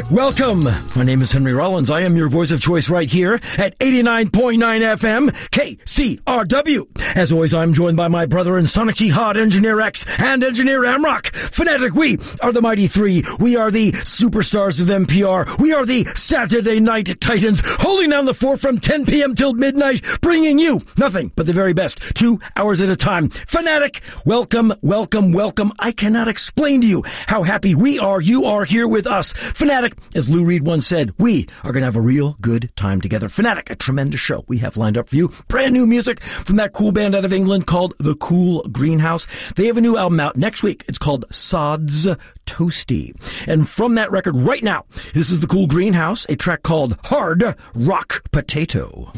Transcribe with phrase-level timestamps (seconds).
[0.00, 0.64] Fanatic, welcome.
[0.96, 1.90] My name is Henry Rollins.
[1.90, 7.16] I am your voice of choice right here at 89.9 FM KCRW.
[7.16, 11.26] As always, I'm joined by my brother and Sonic Jihad, Engineer X, and Engineer Amrock.
[11.52, 13.24] Fanatic, we are the Mighty Three.
[13.38, 15.58] We are the superstars of NPR.
[15.58, 19.34] We are the Saturday Night Titans, holding down the fort from 10 p.m.
[19.34, 23.28] till midnight, bringing you nothing but the very best, two hours at a time.
[23.28, 25.72] Fanatic, welcome, welcome, welcome.
[25.78, 29.32] I cannot explain to you how happy we are you are here with us.
[29.32, 33.00] Fanatic, as Lou Reed once said, we are going to have a real good time
[33.00, 33.28] together.
[33.28, 35.30] Fanatic, a tremendous show we have lined up for you.
[35.48, 39.26] Brand new music from that cool band out of England called The Cool Greenhouse.
[39.52, 40.84] They have a new album out next week.
[40.88, 42.06] It's called Sods
[42.46, 43.12] Toastie.
[43.46, 47.54] And from that record right now, this is The Cool Greenhouse, a track called Hard
[47.74, 49.12] Rock Potato.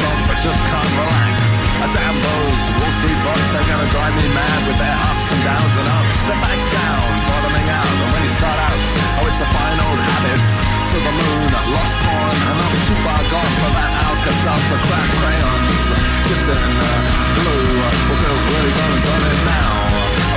[0.00, 1.40] The but just can't relax.
[1.82, 5.42] I damn those Wall Street bucks, they're gonna drive me mad with their ups and
[5.42, 6.16] downs and ups.
[6.24, 8.78] They're back down, bottoming out, and when you start out,
[9.18, 10.46] oh, it's a fine old habit.
[10.92, 15.80] To the moon, lost porn, and I'm too far gone for that Alka-Seltzer crack crayons.
[16.28, 16.88] Dipped in uh,
[17.36, 19.74] glue, well, Bill's really gone and done it now.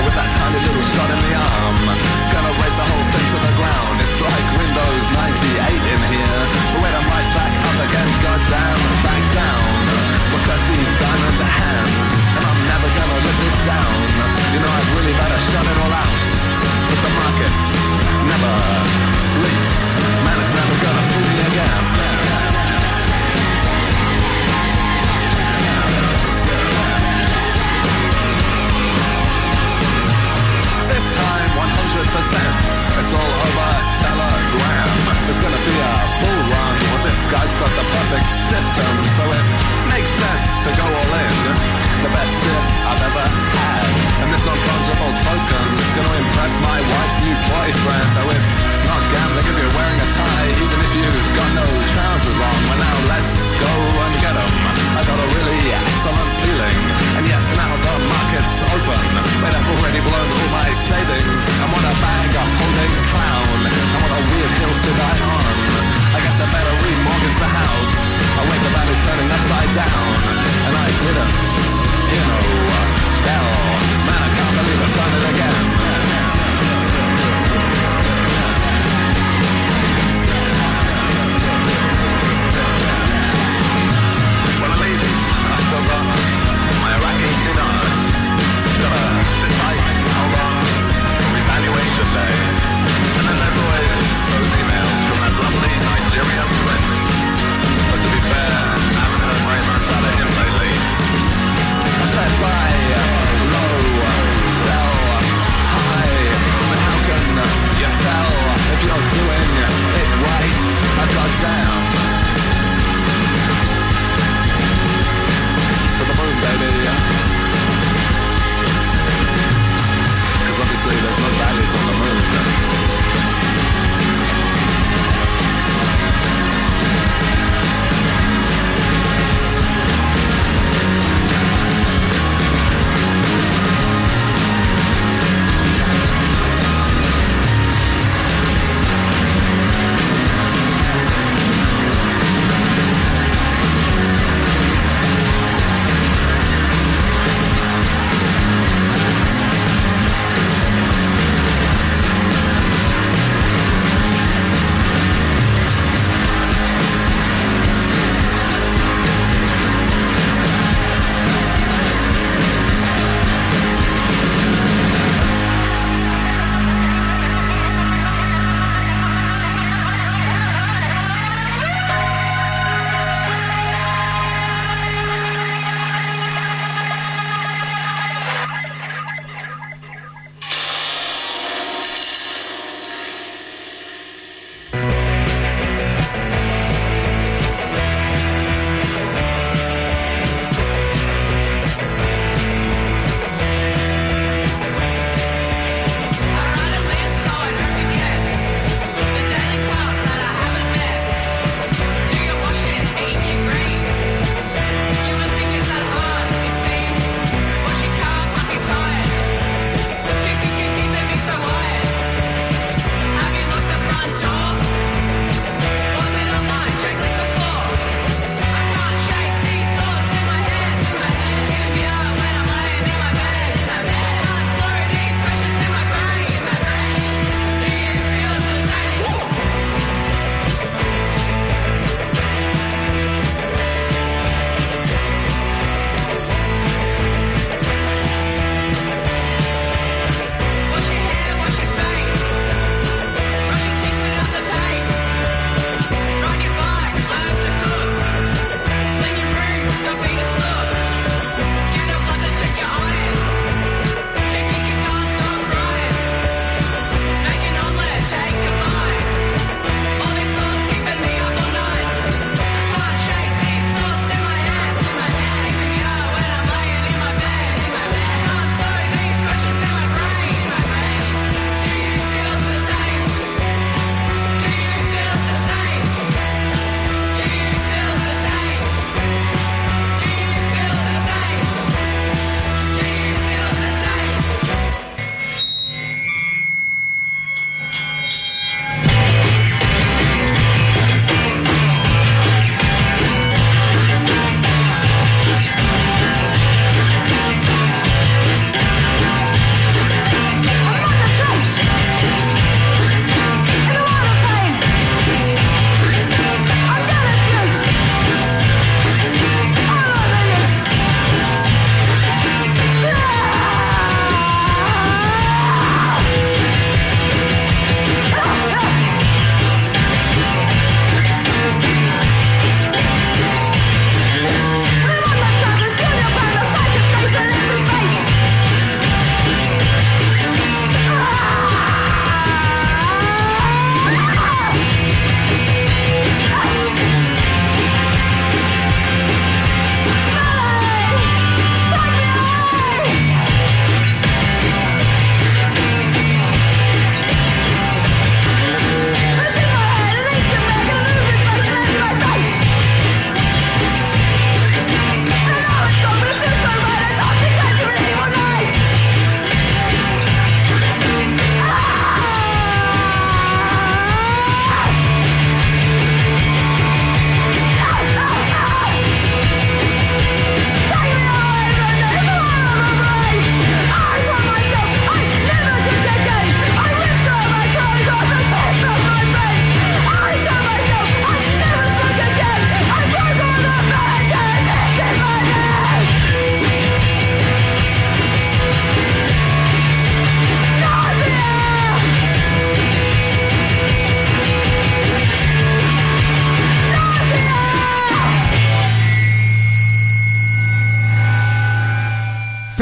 [0.05, 1.77] With that tiny little shot in the arm,
[2.29, 3.95] gonna raise the whole thing to the ground.
[4.05, 4.47] It's like
[5.05, 6.41] Windows 98 in here,
[6.73, 8.09] but wait, I'm right back up again.
[8.25, 9.69] Goddamn, back down.
[10.33, 13.97] Because these diamond hands, and I'm never gonna live this down.
[14.53, 16.17] You know I've really better shut it all out.
[16.89, 17.53] But the market
[18.33, 18.53] never
[19.29, 19.77] sleeps.
[20.25, 22.14] Man, it's never gonna fool me again.
[31.95, 32.99] 100%.
[32.99, 33.71] It's all over
[34.03, 35.29] Telegram.
[35.29, 36.64] It's gonna be a bull run.
[37.25, 39.45] This guy's got the perfect system, so it
[39.89, 41.37] makes sense to go all in.
[41.89, 43.85] It's the best tip I've ever had.
[44.21, 48.09] And this non-fungible token's gonna impress my wife's new boyfriend.
[48.13, 51.65] Though it's not gambling if you're wearing a tie, even if you've got no
[51.97, 52.57] trousers on.
[52.69, 54.53] Well, now let's go and get 'em.
[54.93, 56.77] I got a really excellent feeling.
[57.17, 59.01] And yes, now the market's open.
[59.41, 61.41] But I've already blown all my savings.
[61.57, 63.59] I'm on a bag of holding clown.
[63.65, 65.45] I'm on a weird hill to die on.
[66.15, 66.84] I guess I better
[67.35, 68.15] remortgage the house.
[68.15, 70.07] I wake the valley's turning upside down.
[70.67, 71.33] And I didn't
[72.11, 72.39] hear no
[73.25, 73.49] bell.
[74.07, 75.84] Man, I can't believe I've done it again.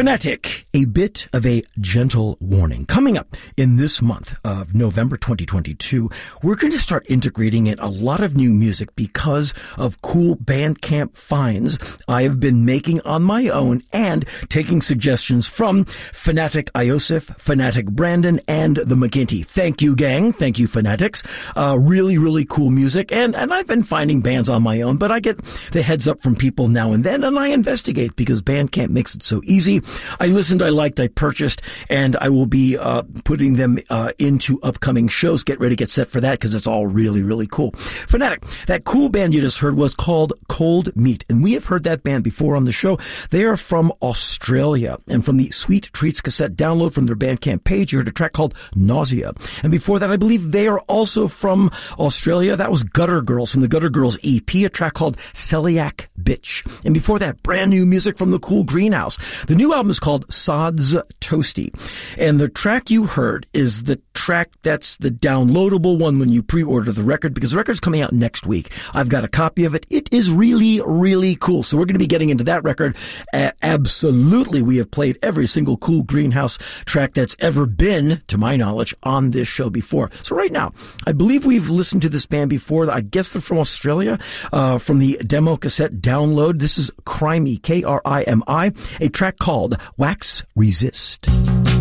[0.04, 2.86] Fanatic, a bit of a gentle warning.
[2.86, 6.10] Coming up in this month of November 2022,
[6.42, 11.16] we're going to start integrating in a lot of new music because of cool Bandcamp
[11.16, 11.78] finds
[12.08, 18.42] I have been making on my own and taking suggestions from Fanatic Iosif, Fanatic Brandon,
[18.48, 19.46] and the McGinty.
[19.46, 20.32] Thank you, gang.
[20.32, 21.22] Thank you, Fanatics.
[21.56, 23.12] Uh, really, really cool music.
[23.12, 25.38] And, and I've been finding bands on my own, but I get
[25.72, 29.22] the heads up from people now and then and I investigate because Bandcamp makes it
[29.22, 29.82] so easy.
[30.20, 34.60] I listened, I liked, I purchased, and I will be uh, putting them uh, into
[34.62, 35.44] upcoming shows.
[35.44, 37.72] Get ready, get set for that because it's all really, really cool.
[37.72, 41.84] Fanatic, that cool band you just heard was called Cold Meat, and we have heard
[41.84, 42.98] that band before on the show.
[43.30, 47.92] They are from Australia, and from the Sweet Treats cassette download from their Bandcamp page,
[47.92, 49.34] you heard a track called Nausea.
[49.62, 52.56] And before that, I believe they are also from Australia.
[52.56, 56.66] That was Gutter Girls from the Gutter Girls EP, a track called Celiac Bitch.
[56.86, 59.18] And before that, brand new music from the Cool Greenhouse.
[59.46, 61.74] The new album is called Sod's Toastie.
[62.16, 66.92] And the track you heard is the track that's the downloadable one when you pre-order
[66.92, 68.72] the record because the record's coming out next week.
[68.94, 69.88] I've got a copy of it.
[69.90, 71.64] It is really, really cool.
[71.64, 72.96] So we're going to be getting into that record.
[73.34, 74.62] Uh, absolutely.
[74.62, 79.32] We have played every single cool greenhouse track that's ever been, to my knowledge, on
[79.32, 80.12] this show before.
[80.22, 80.72] So right now,
[81.08, 82.92] I believe we've listened to this band before.
[82.92, 84.20] I guess they're from Australia,
[84.52, 86.60] uh, from the demo cassette download.
[86.60, 91.73] This is Krimi, K-R-I-M-I, a track called Wax Resist.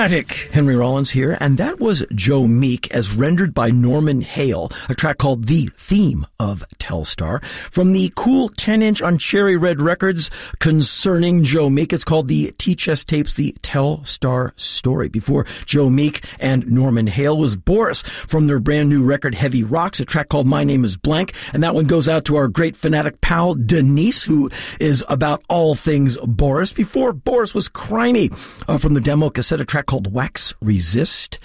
[0.00, 4.94] Fanatic, Henry Rollins here, and that was Joe Meek as rendered by Norman Hale, a
[4.94, 6.64] track called The Theme of
[7.00, 11.92] Telstar from the cool 10 inch on Cherry Red Records concerning Joe Meek.
[11.92, 15.08] It's called the Tea Chest Tapes, The Telstar Story.
[15.08, 20.00] Before Joe Meek and Norman Hale was Boris from their brand new record Heavy Rocks,
[20.00, 22.76] a track called My Name is Blank, and that one goes out to our great
[22.76, 26.72] fanatic pal Denise, who is about all things Boris.
[26.72, 28.30] Before Boris was Krimi
[28.68, 31.38] uh, from the demo cassette a track called Wax Resist.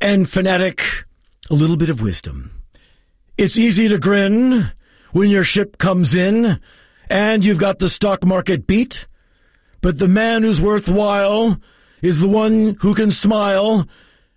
[0.00, 0.82] And Fanatic,
[1.50, 2.58] a little bit of wisdom.
[3.36, 4.72] It's easy to grin
[5.12, 6.60] when your ship comes in
[7.10, 9.06] and you've got the stock market beat,
[9.80, 11.58] but the man who's worthwhile
[12.02, 13.86] is the one who can smile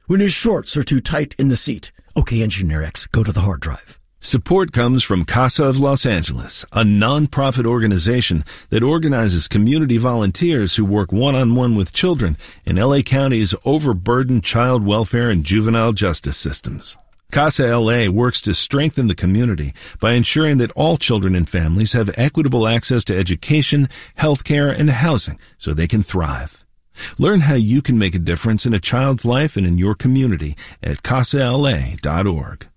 [0.07, 1.91] when his shorts are too tight in the seat.
[2.17, 3.99] Okay, Engineer X, go to the hard drive.
[4.23, 10.85] Support comes from Casa of Los Angeles, a nonprofit organization that organizes community volunteers who
[10.85, 16.97] work one-on-one with children in LA County's overburdened child welfare and juvenile justice systems.
[17.31, 22.11] Casa LA works to strengthen the community by ensuring that all children and families have
[22.17, 23.87] equitable access to education,
[24.19, 26.65] healthcare, and housing so they can thrive.
[27.17, 30.57] Learn how you can make a difference in a child's life and in your community
[30.83, 32.67] at casala.org.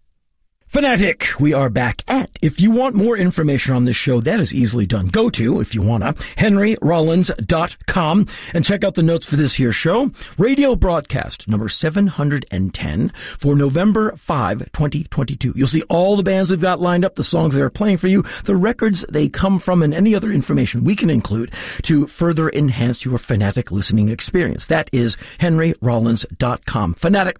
[0.74, 2.36] Fanatic, we are back at.
[2.42, 5.06] If you want more information on this show, that is easily done.
[5.06, 10.10] Go to, if you wanna, henryrollins.com and check out the notes for this here show.
[10.36, 15.52] Radio broadcast number 710 for November 5, 2022.
[15.54, 18.08] You'll see all the bands we've got lined up, the songs they are playing for
[18.08, 22.50] you, the records they come from, and any other information we can include to further
[22.50, 24.66] enhance your fanatic listening experience.
[24.66, 26.94] That is henryrollins.com.
[26.94, 27.38] Fanatic,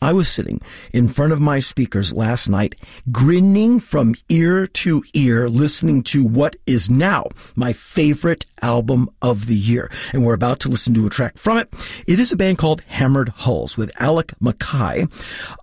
[0.00, 0.62] I was sitting
[0.94, 2.69] in front of my speakers last night,
[3.10, 9.56] grinning from ear to ear, listening to what is now my favorite album of the
[9.56, 9.90] year.
[10.12, 11.68] And we're about to listen to a track from it.
[12.06, 15.10] It is a band called Hammered Hulls with Alec MacKaye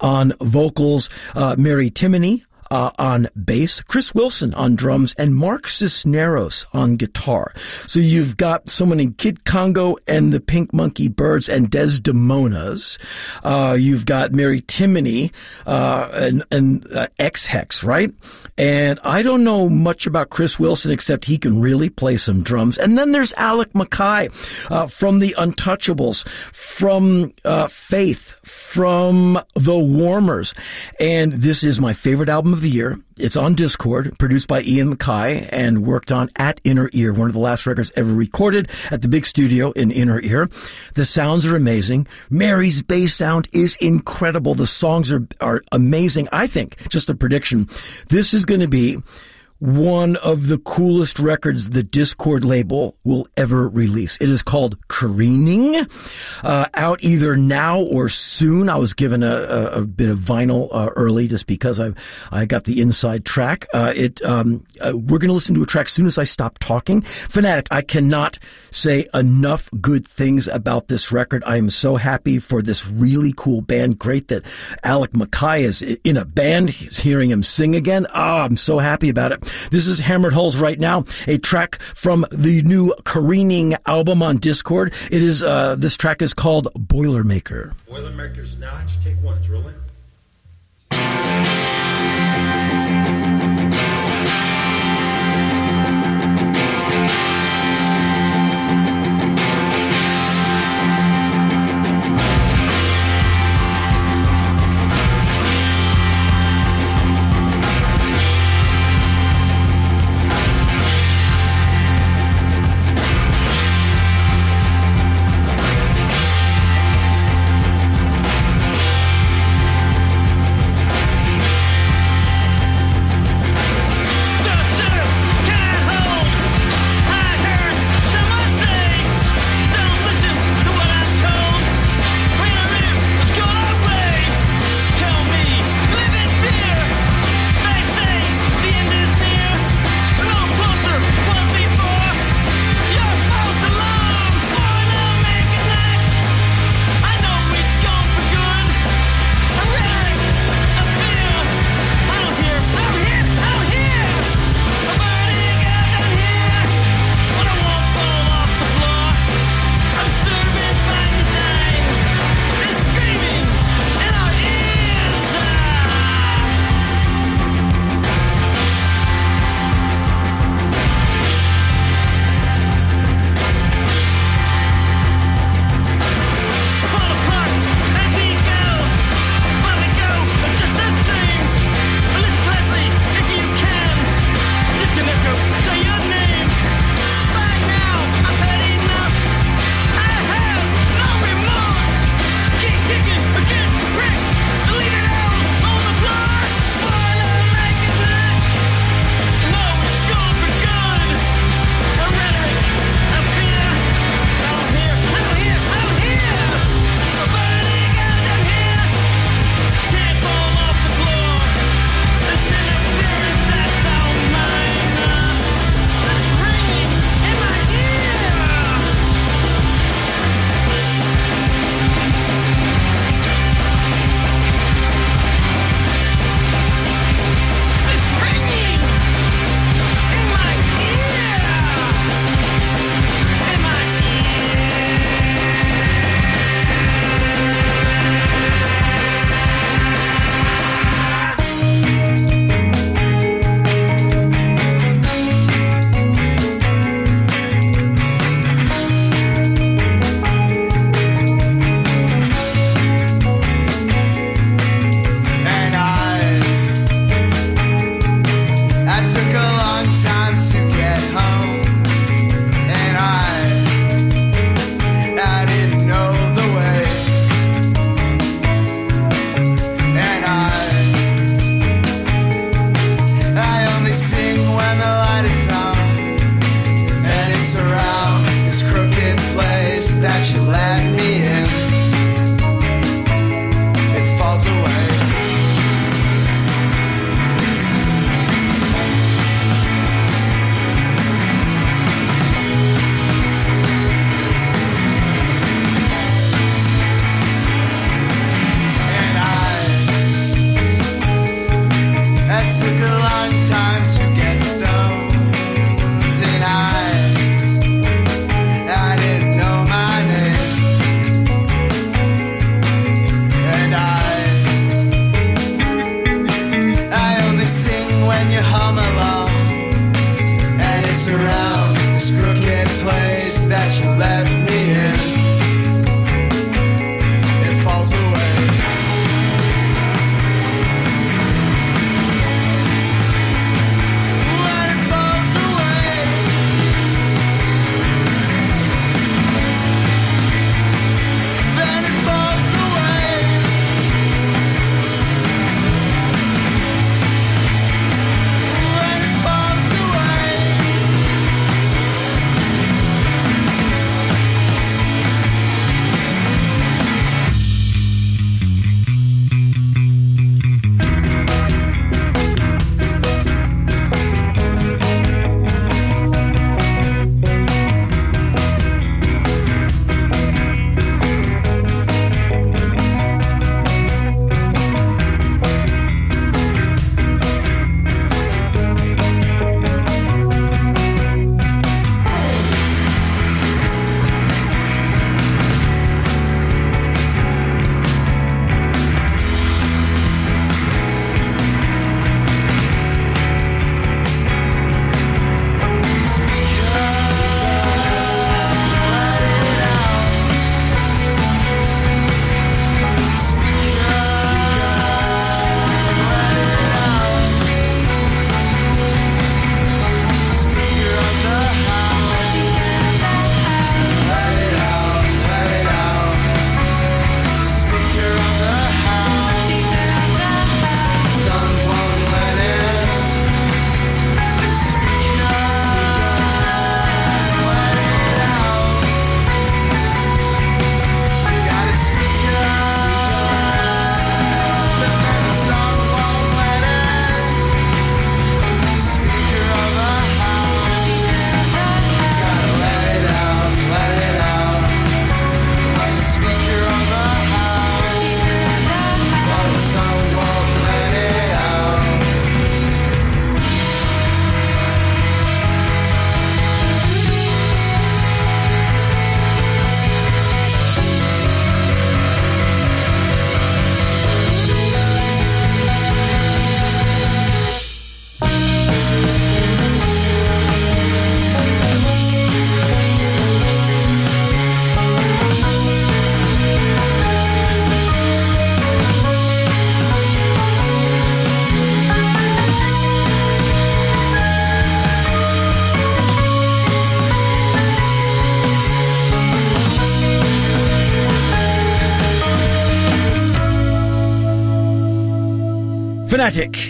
[0.02, 6.66] on vocals, uh, Mary Timony uh, on bass, Chris Wilson on drums, and Mark Cisneros
[6.74, 7.54] on guitar.
[7.88, 12.98] So you've got someone in Kid Congo and the Pink Monkey Birds and Des Demonas.
[13.44, 15.32] Uh, you've got Mary Timony
[15.66, 18.12] uh, and, and uh, Ex Hex, right?
[18.58, 22.78] And I don't know much about Chris Wilson except he can really play some drums.
[22.78, 30.54] And then there's Alec MacKaye uh, from the Untouchables, from uh, Faith, from the Warmers,
[31.00, 33.00] and this is my favorite album of the year.
[33.18, 37.34] It's on Dischord, produced by Ian MacKaye and worked on at Inner Ear, one of
[37.34, 40.50] the last records ever recorded at the big studio in Inner Ear.
[40.96, 42.08] The sounds are amazing.
[42.30, 44.56] Mary's bass sound is incredible.
[44.56, 46.28] The songs are, are amazing.
[46.32, 47.70] I think, just a prediction,
[48.10, 48.98] this is going to be
[49.60, 54.20] one of the coolest records the Dischord label will ever release.
[54.22, 55.88] It is called Careening,
[56.44, 58.70] uh, out either now or soon.
[58.70, 61.94] I was given a, a, a bit of vinyl uh, early just because I
[62.32, 63.66] I got the inside track.
[63.74, 66.60] Uh, it um, uh, we're going to listen to a track soon as I stop
[66.60, 67.02] talking.
[67.02, 68.38] Fanatic, I cannot
[68.72, 71.44] say enough good things about this record.
[71.46, 74.00] I am so happy for this really cool band.
[74.00, 74.44] Great that
[74.84, 76.70] Alec MacKaye is in a band.
[76.70, 78.06] He's hearing him sing again.
[78.14, 79.42] Ah, oh, I'm so happy about it.
[79.72, 84.94] This is Hammered Hulls right now, a track from the new Careening album on Dischord.
[85.12, 87.74] It is, uh, this track is called Boilermaker.
[87.88, 89.76] Boilermaker's Notch, take one, it's rolling.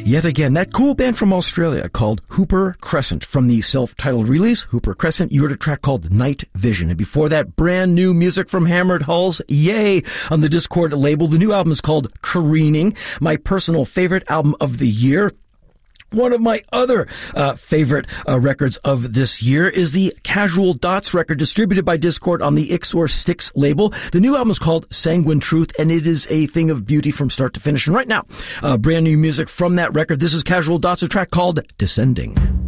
[0.06, 4.94] Yet again, that cool band from Australia called Hooper Crescent from the self-titled release, Hooper
[4.94, 6.90] Crescent, you heard a track called Night Vision.
[6.90, 11.28] And before that, brand new music from Hammered Hulls, yay, on the Dischord label.
[11.28, 15.32] The new album is called Careening, my personal favorite album of the year.
[16.12, 21.14] One of my other uh, favorite uh, records of this year is the Casual Dots
[21.14, 23.90] record distributed by Dischord on the Ixor Stix label.
[24.14, 27.30] The new album is called Sanguine Truth, and it is a thing of beauty from
[27.30, 27.88] start to finish.
[27.88, 28.24] And right now,
[28.64, 30.22] uh, brand new music from that record.
[30.22, 32.34] This is Casual Dots, a track called Descending.
[32.36, 32.67] Descending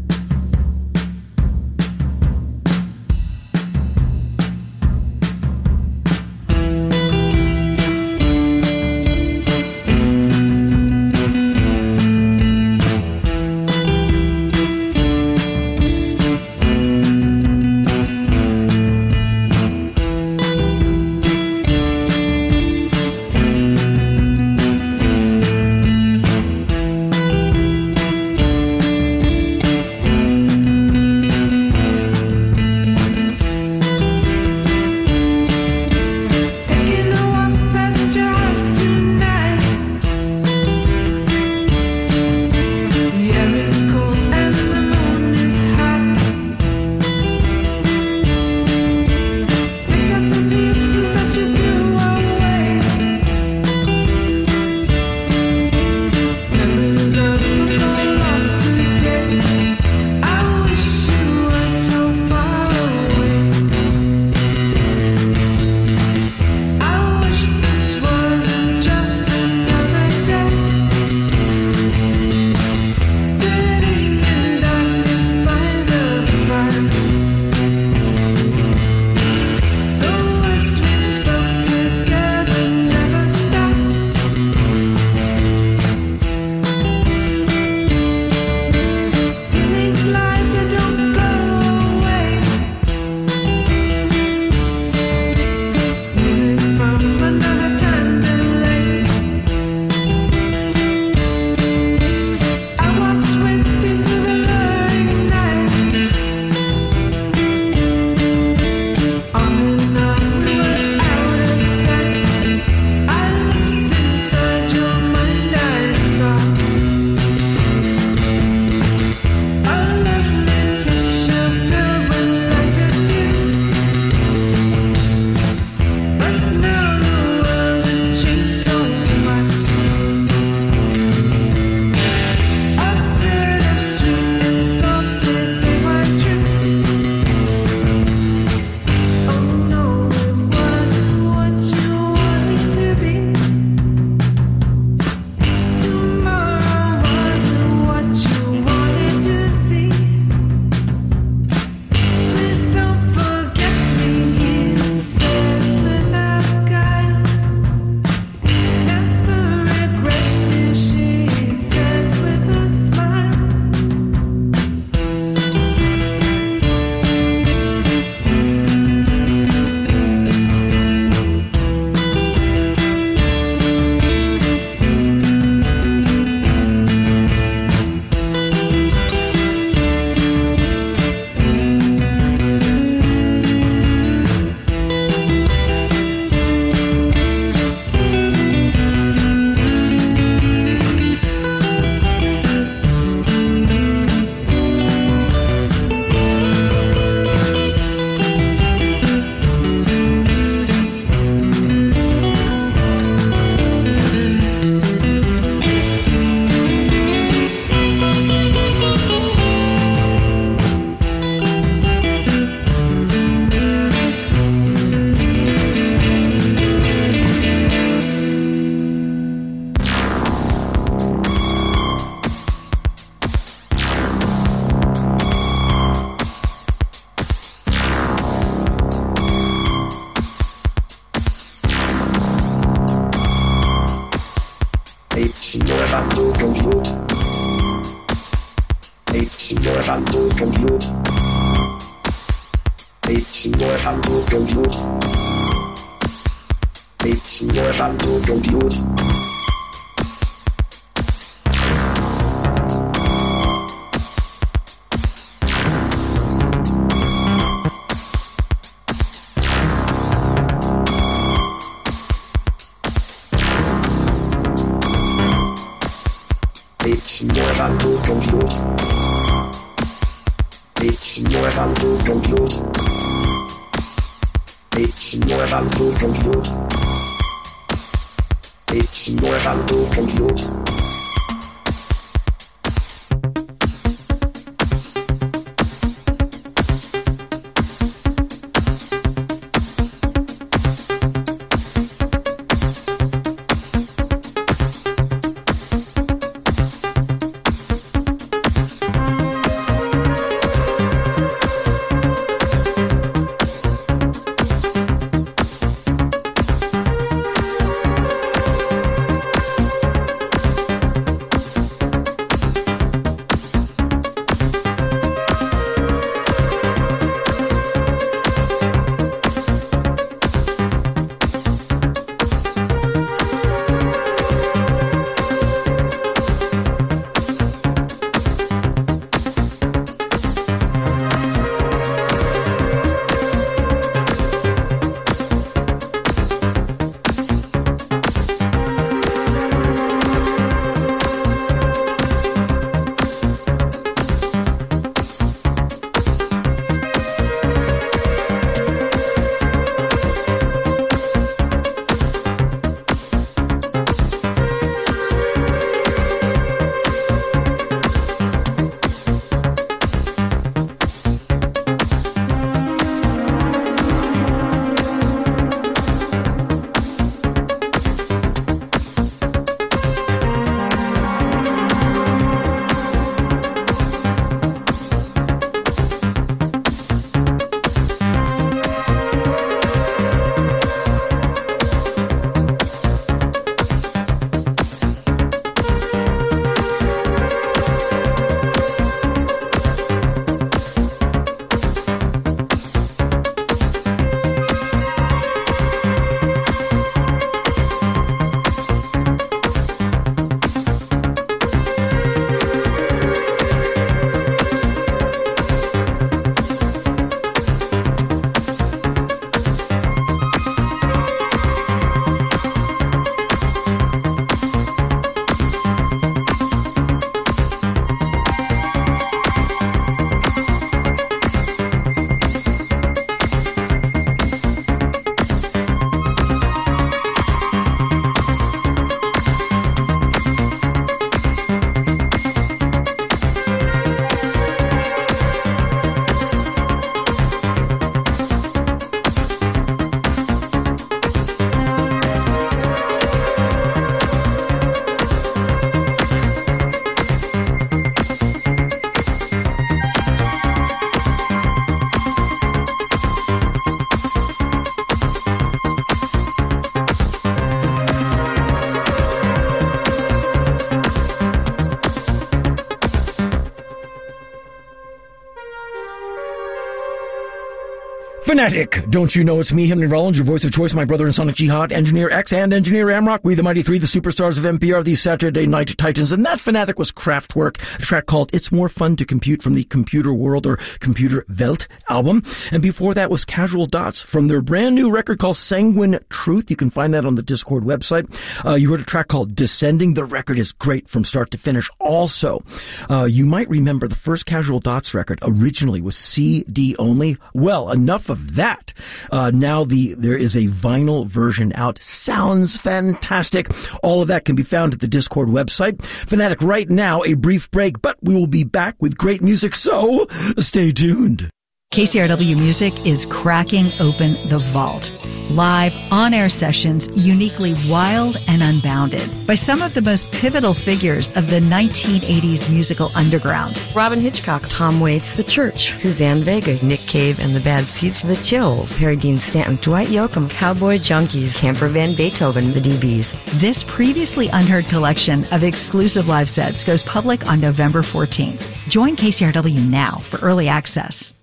[468.30, 468.86] Fanatic!
[468.92, 471.34] Don't you know it's me, Henry Rollins, your voice of choice, my brother in Sonic
[471.34, 473.22] Jihad, Engineer X, and Engineer Amrock.
[473.24, 476.12] We, the Mighty Three, the superstars of NPR, these Saturday Night Titans.
[476.12, 479.64] And that Fanatic was Kraftwerk, a track called It's More Fun to Compute from the
[479.64, 482.22] Computer World or Computer Welt album.
[482.52, 486.52] And before that was Casual Dots from their brand new record called Sanguine Truth.
[486.52, 488.14] You can find that on the Dischord website.
[488.46, 489.94] Uh, you heard a track called Descending.
[489.94, 491.70] The record is great from start to finish.
[491.80, 492.44] Also,
[492.90, 497.18] uh, you might remember the first Casual Dots record originally was CD only.
[497.34, 498.74] Well, enough of that.
[499.12, 501.82] Uh, now the there is a vinyl version out.
[501.82, 503.48] Sounds fantastic.
[503.84, 505.84] All of that can be found at the Dischord website.
[505.84, 510.08] Fanatic right now, a brief break, but we will be back with great music, so
[510.38, 511.30] stay tuned.
[511.72, 514.92] KCRW Music is cracking open the vault.
[515.30, 521.16] Live on air sessions uniquely wild and unbounded by some of the most pivotal figures
[521.16, 523.62] of the 1980s musical underground.
[523.76, 528.16] Robyn Hitchcock, Tom Waits, The Church, Suzanne Vega, Nick Cave and the Bad Seeds, The
[528.16, 533.40] Chills, Harry Dean Stanton, Dwight Yoakam, Cowboy Junkies, Camper Van Beethoven, The DBs.
[533.40, 538.42] This previously unheard collection of exclusive live sets goes public on November 14th.
[538.70, 541.14] Join KCRW now for early access.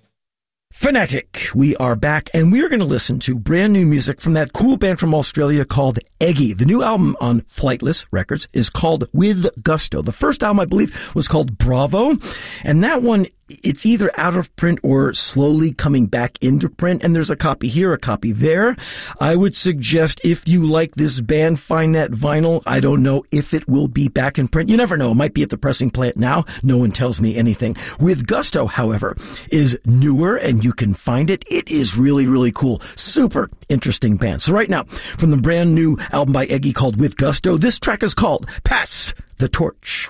[0.77, 4.33] Fanatic, we are back and we are going to listen to brand new music from
[4.33, 6.53] that cool band from Australia called Eggy.
[6.53, 10.03] The new album on Flightless Records is called With Gusto.
[10.03, 12.17] The first album, I believe, was called Bravo.
[12.63, 17.03] And that one it's either out of print or slowly coming back into print.
[17.03, 18.75] And there's a copy here, a copy there.
[19.19, 22.61] I would suggest if you like this band, find that vinyl.
[22.65, 24.69] I don't know if it will be back in print.
[24.69, 25.11] You never know.
[25.11, 26.45] It might be at the pressing plant now.
[26.63, 27.75] No one tells me anything.
[27.99, 29.15] With Gusto, however,
[29.51, 31.43] is newer and you can find it.
[31.49, 32.81] It is really, really cool.
[32.95, 34.41] Super interesting band.
[34.41, 38.03] So right now, from the brand new album by Eggy called With Gusto, this track
[38.03, 40.07] is called Pass the Torch.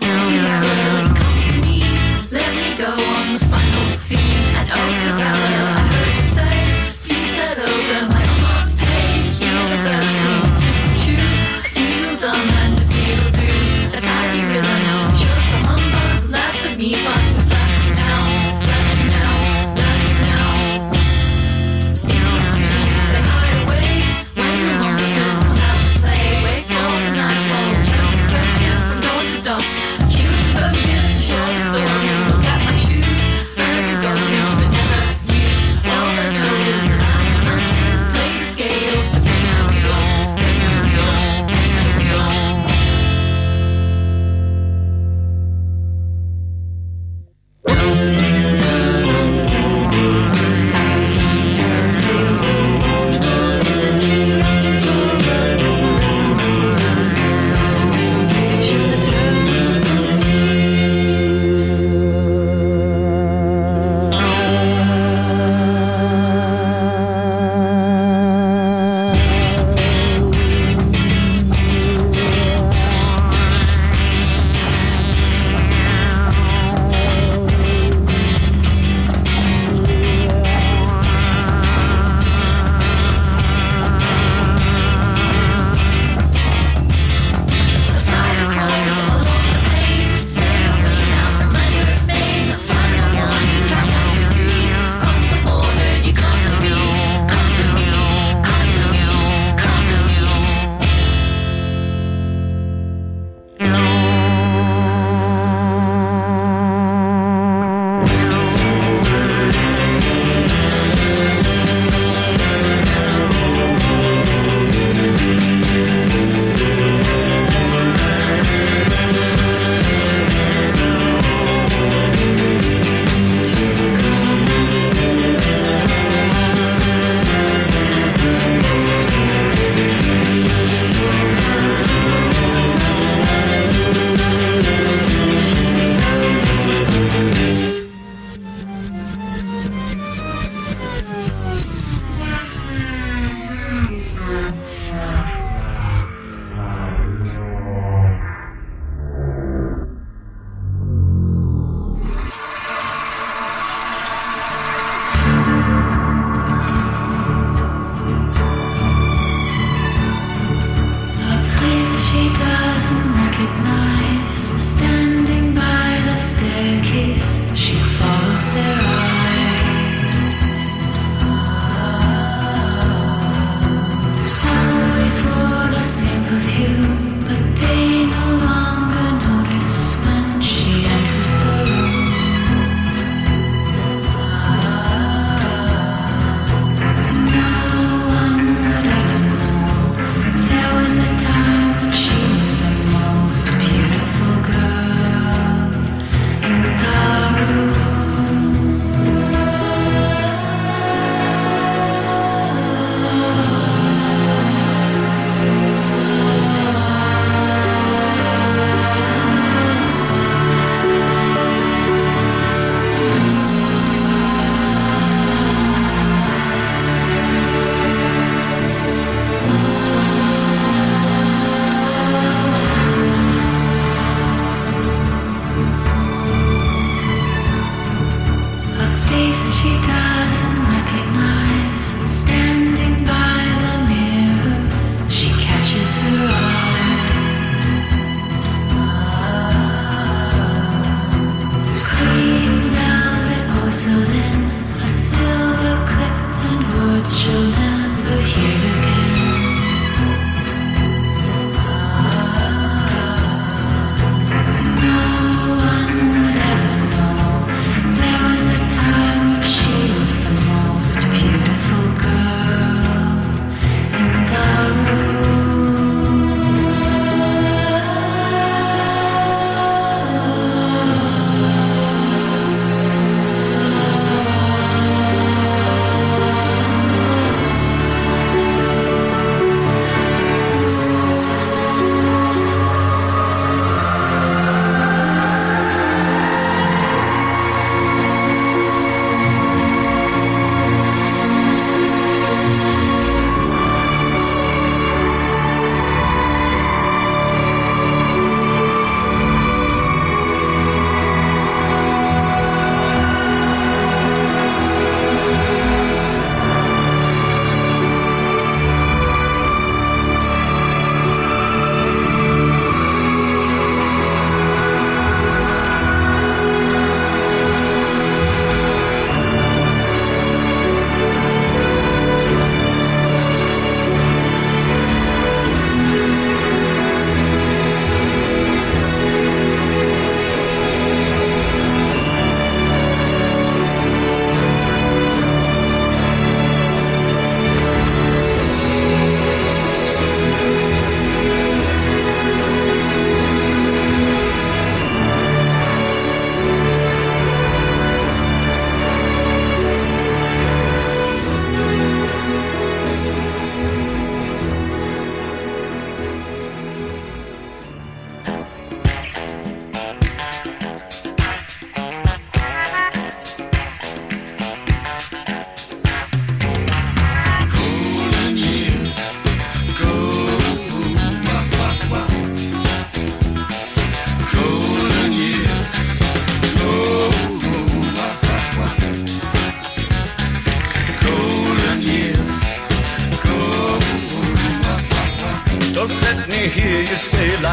[2.30, 4.20] Let me go on the final scene
[4.54, 4.68] at
[5.16, 5.68] Valor.
[5.70, 6.17] I heard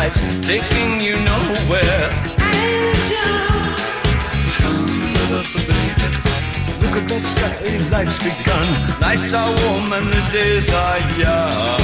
[0.05, 2.11] life's taking you nowhere.
[6.83, 7.55] Look at that sky,
[7.91, 9.01] life's begun.
[9.01, 11.84] Nights are warm and the days are young.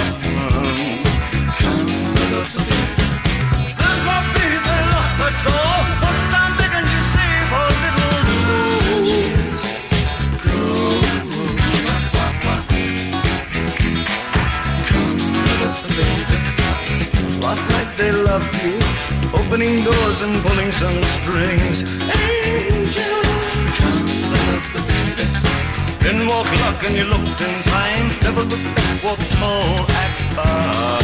[18.40, 18.76] Night you,
[19.38, 21.84] opening doors and pulling some strings.
[22.24, 23.20] Angel,
[23.78, 24.06] come
[26.00, 28.06] Then walk luck and you looked in time.
[28.22, 30.99] Never looked back, walk tall, act fine.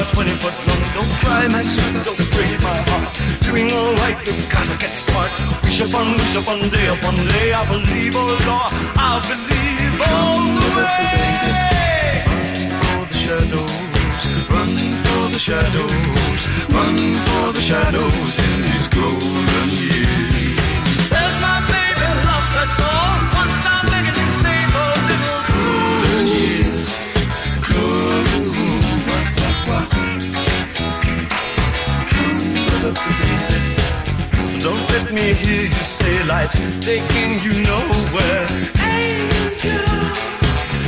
[0.00, 0.82] A 20 foot long.
[0.96, 3.06] Don't cry my sweet, don't break my heart.
[3.46, 5.32] Doing alright, you gotta get smart.
[5.64, 10.68] Wish upon, wish upon day upon day I believe, oh Lord, I believe all the
[10.76, 11.16] way.
[12.82, 14.22] For the shadows,
[14.52, 14.72] run
[15.04, 16.26] for the shadows
[16.76, 21.08] Run for the shadows in these golden years.
[21.08, 23.15] There's my baby lost, that's all
[35.02, 38.46] let me hear you say life's taking you nowhere.
[38.80, 39.86] Angel,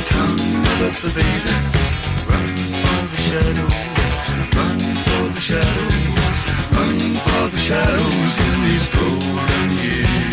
[0.09, 0.39] come
[0.87, 1.55] up, baby.
[2.29, 2.49] Run
[2.81, 3.79] for the shadows,
[4.57, 6.39] run for the shadows,
[6.75, 10.28] run for the shadows in these golden years.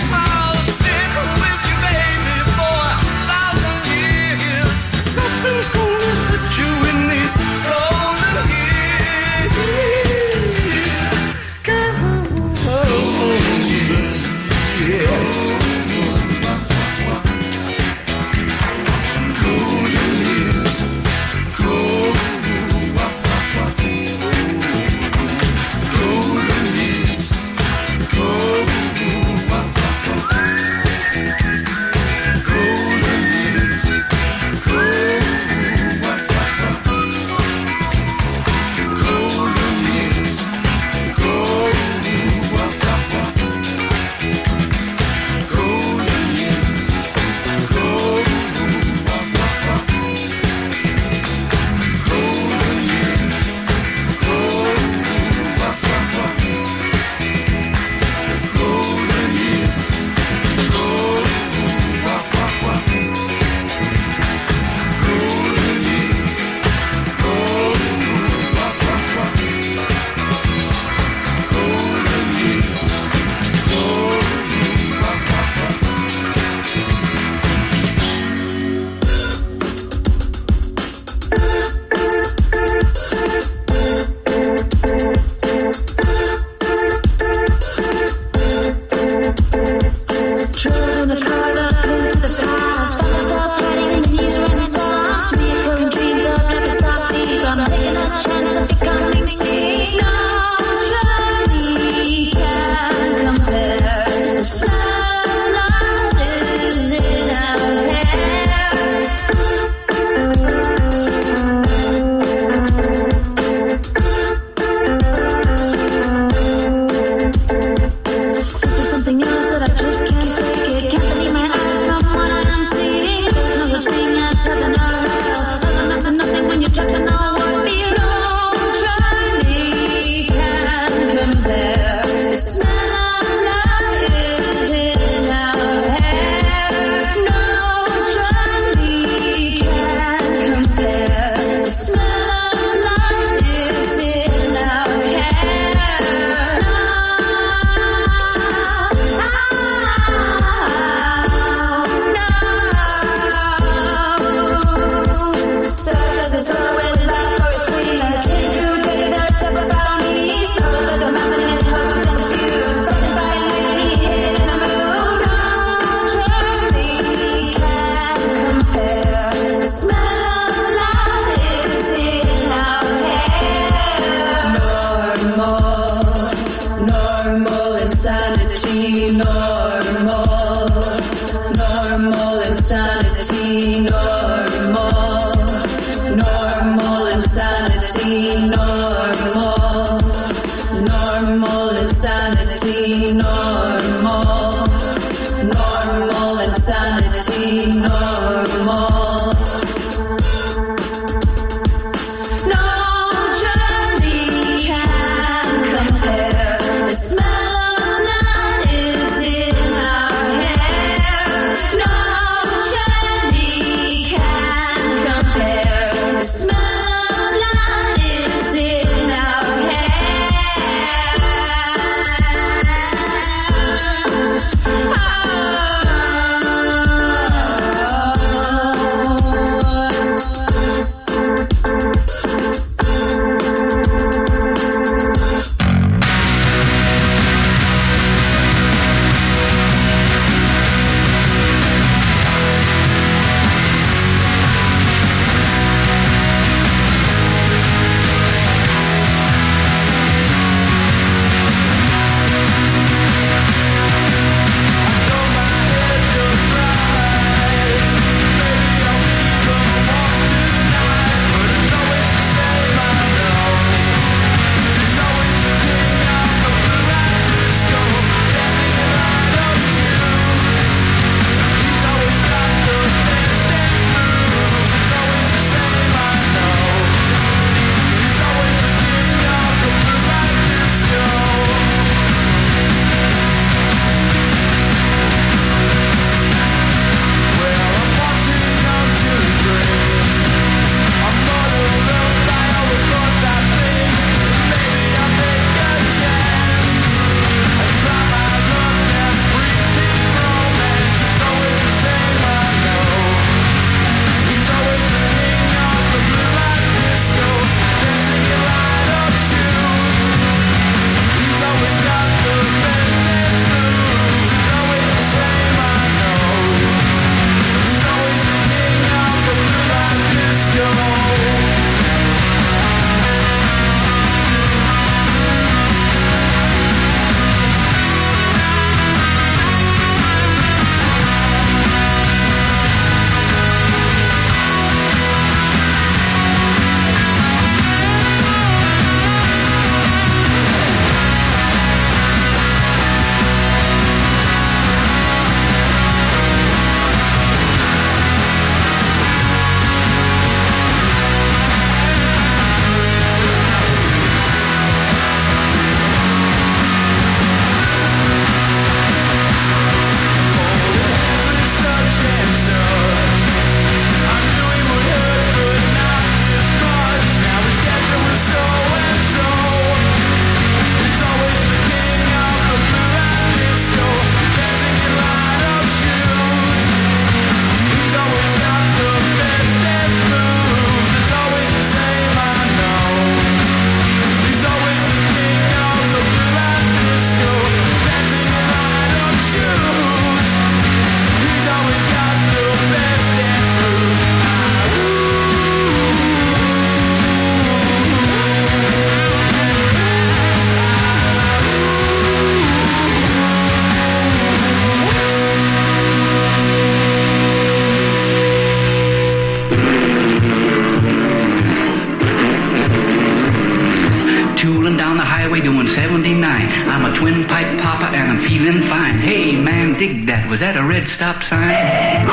[420.86, 422.06] Red stop sign?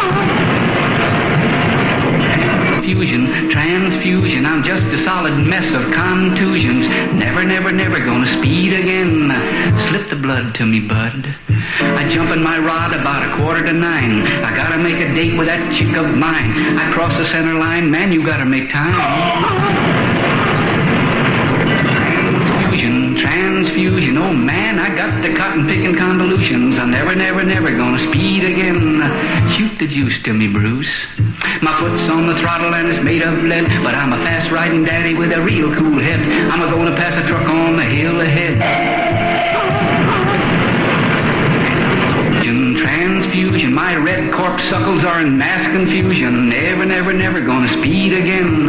[2.83, 6.87] Fusion, transfusion, I'm just a solid mess of contusions.
[7.13, 9.29] Never, never, never gonna speed again.
[9.89, 11.35] Slip the blood to me, bud.
[11.81, 14.23] I jump in my rod about a quarter to nine.
[14.43, 16.77] I gotta make a date with that chick of mine.
[16.77, 18.93] I cross the center line, man, you gotta make time.
[27.15, 29.01] Never, never, never gonna speed again.
[29.51, 30.91] Shoot the juice to me, Bruce.
[31.61, 34.83] My foot's on the throttle and it's made of lead, but I'm a fast riding
[34.83, 36.19] daddy with a real cool head.
[36.51, 39.12] I'm a gonna pass a truck on the hill ahead.
[43.33, 46.49] Transfusion, my red corpuscles are in mass confusion.
[46.49, 48.67] Never, never, never gonna speed again.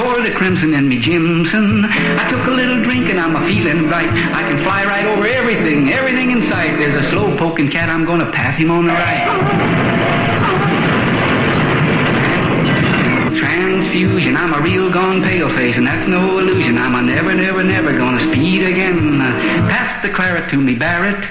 [0.00, 1.84] Pour the crimson in me, Jimson.
[1.84, 4.10] I took a little drink and I'm a feeling right.
[4.34, 6.76] I can fly right over everything, everything in sight.
[6.76, 9.99] There's a slow poking cat, I'm gonna pass him on the right.
[13.90, 14.36] Transfusion.
[14.36, 16.78] I'm a real gone pale face, and that's no illusion.
[16.78, 19.20] I'm a never, never, never gonna speed again.
[19.20, 19.32] Uh,
[19.68, 21.24] pass the claret to me, Barrett.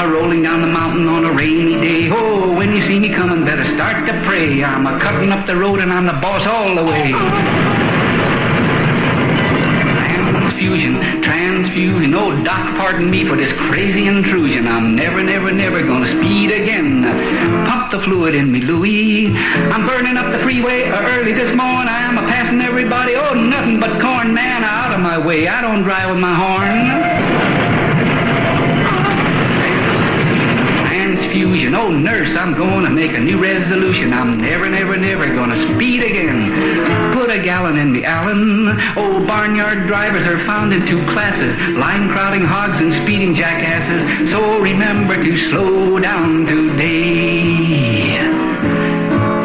[0.00, 2.08] A rolling down the mountain on a rainy day.
[2.10, 4.64] Oh, when you see me coming, better start to pray.
[4.64, 7.12] I'm a cutting up the road, and I'm the boss all the way.
[10.02, 12.14] Transfusion, transfusion.
[12.14, 14.66] Oh, doc, pardon me for this crazy intrusion.
[14.66, 17.02] I'm never, never, never gonna speed again.
[17.92, 19.26] The fluid in me, Louis.
[19.36, 21.92] I'm burning up the freeway early this morning.
[21.92, 23.16] I'm a passing everybody.
[23.16, 24.64] Oh, nothing but corn, man.
[24.64, 25.46] Out of my way.
[25.46, 27.31] I don't drive with my horn.
[31.42, 31.74] Transfusion.
[31.74, 34.12] Oh, nurse, I'm going to make a new resolution.
[34.12, 37.12] I'm never, never, never going to speed again.
[37.12, 38.68] Put a gallon in me, Allen.
[38.96, 41.76] Oh, barnyard drivers are found in two classes.
[41.76, 44.30] Line crowding hogs and speeding jackasses.
[44.30, 47.40] So remember to slow down today.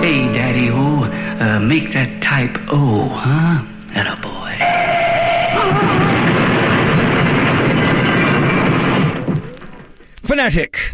[0.06, 1.04] Hey, Daddy, oh,
[1.42, 3.67] uh, make that type O, huh?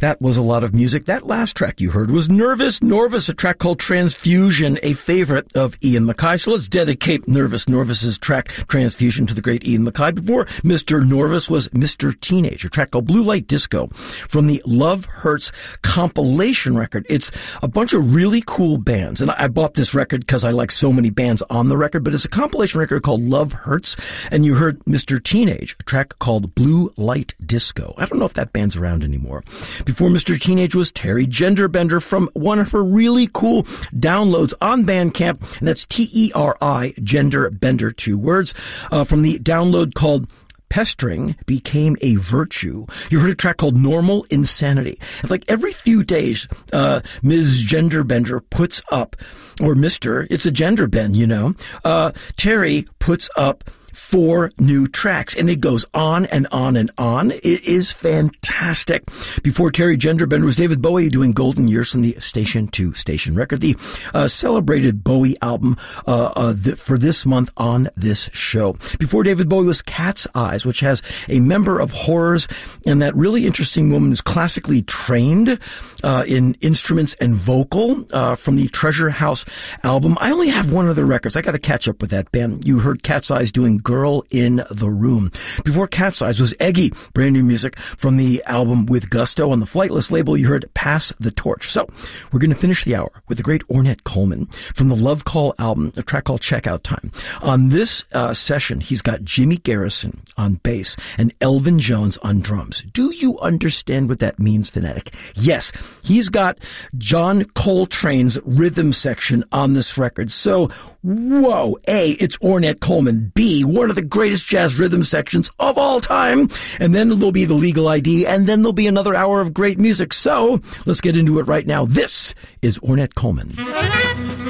[0.03, 1.05] That was a lot of music.
[1.05, 5.77] That last track you heard was Nervous Norvus, a track called Transfusion, a favorite of
[5.81, 6.41] Ian MacKaye.
[6.41, 10.15] So let's dedicate Nervous Norvus's track Transfusion to the great Ian MacKaye.
[10.15, 11.01] Before Mr.
[11.01, 12.19] Norvus was Mr.
[12.19, 17.05] Teenage, a track called Blue Light Disco from the Love Hurts compilation record.
[17.07, 17.31] It's
[17.61, 19.21] a bunch of really cool bands.
[19.21, 22.13] And I bought this record because I like so many bands on the record, but
[22.13, 23.95] it's a compilation record called Love Hurts.
[24.31, 25.23] And you heard Mr.
[25.23, 27.93] Teenage, a track called Blue Light Disco.
[27.97, 29.45] I don't know if that band's around anymore.
[29.85, 30.39] Before Mr.
[30.39, 33.63] Teenage was Teri Genderbender from one of her really cool
[33.93, 38.53] downloads on Bandcamp, and that's T-E-R-I, Genderbender, two words,
[38.91, 40.27] uh, from the download called
[40.69, 42.85] pestering became a virtue.
[43.11, 44.97] You heard a track called Normal Insanity.
[45.19, 47.63] It's like every few days, uh, Ms.
[47.63, 49.15] Genderbender puts up,
[49.61, 51.53] or Mr., it's a gender bend, you know,
[51.85, 53.63] uh, Teri puts up
[53.93, 57.31] four new tracks and it goes on and on and on.
[57.31, 59.05] It is fantastic.
[59.43, 63.61] Before Teri Genderbender was David Bowie doing Golden Years from the Station to Station record,
[63.61, 63.75] the
[64.13, 65.77] uh, celebrated Bowie album
[66.07, 68.73] uh, uh, th- for this month on this show.
[68.99, 72.47] Before David Bowie was Cat's Eyes, which has a member of Horrors
[72.85, 75.59] and that really interesting woman who's classically trained
[76.03, 79.45] uh, in instruments and vocal uh, from the Treasure House
[79.83, 80.17] album.
[80.19, 81.37] I only have one of the records.
[81.37, 82.67] I got to catch up with that band.
[82.67, 85.31] You heard Cat's Eyes doing Girl in the Room.
[85.63, 89.51] Before Cat's Eyes was Eggy, brand new music from the album With Gusto.
[89.51, 91.69] On the Flightless label, you heard Pass the Torch.
[91.69, 91.87] So,
[92.31, 95.53] we're going to finish the hour with the great Ornette Coleman from the Love Call
[95.59, 97.11] album, a track called Checkout Time.
[97.41, 102.81] On this uh, session, he's got Jimmy Garrison on bass and Elvin Jones on drums.
[102.81, 105.13] Do you understand what that means, Fanatic?
[105.35, 105.71] Yes,
[106.03, 106.57] he's got
[106.97, 110.31] John Coltrane's rhythm section on this record.
[110.31, 110.67] So,
[111.01, 113.31] whoa, A, it's Ornette Coleman.
[113.35, 116.49] B, one of the greatest jazz rhythm sections of all time.
[116.79, 119.79] And then there'll be the legal ID, and then there'll be another hour of great
[119.79, 120.13] music.
[120.13, 121.85] So let's get into it right now.
[121.85, 124.42] This is Ornette Coleman.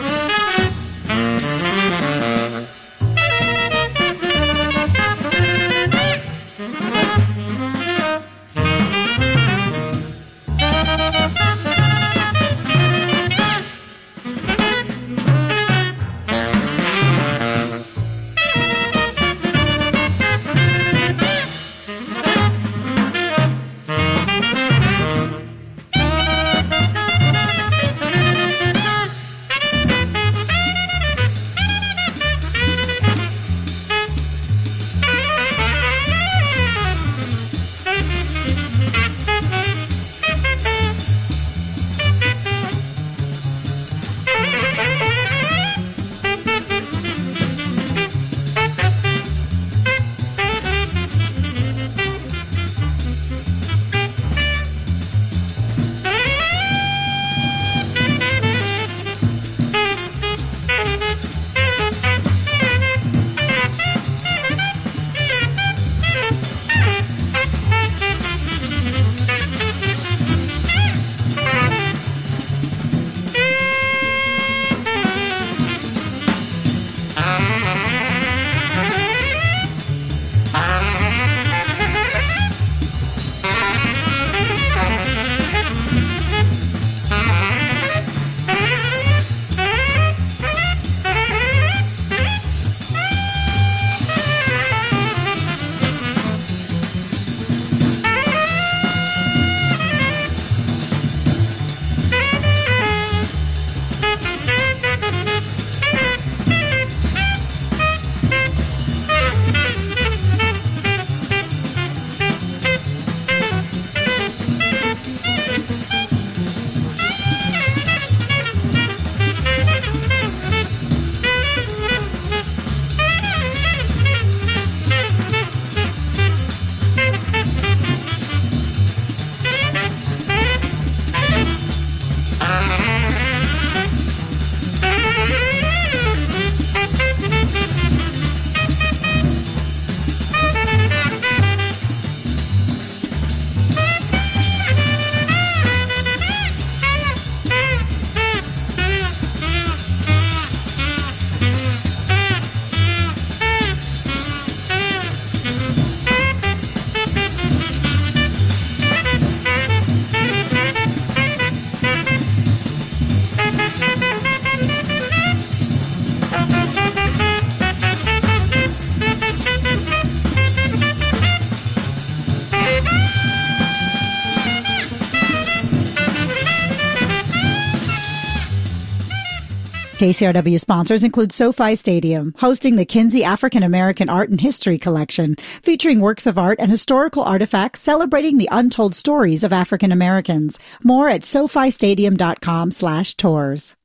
[180.03, 186.01] KCRW sponsors include SoFi Stadium, hosting the Kinsey African American Art and History Collection, featuring
[186.01, 190.59] works of art and historical artifacts celebrating the untold stories of African Americans.
[190.83, 193.77] More at sofistadium.com slash tours.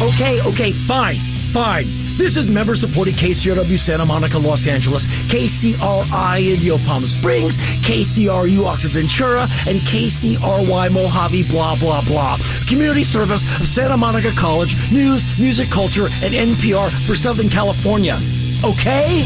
[0.00, 1.16] Okay, okay, fine,
[1.58, 1.86] fine.
[2.16, 8.90] This is member supported KCRW Santa Monica, Los Angeles, KCRI Indio Palm Springs, KCRU Oxnard
[8.90, 12.38] Ventura, and KCRY Mojave, blah, blah, blah.
[12.68, 18.18] Community service of Santa Monica College, news, music, culture, and NPR for Southern California.
[18.62, 19.24] Okay?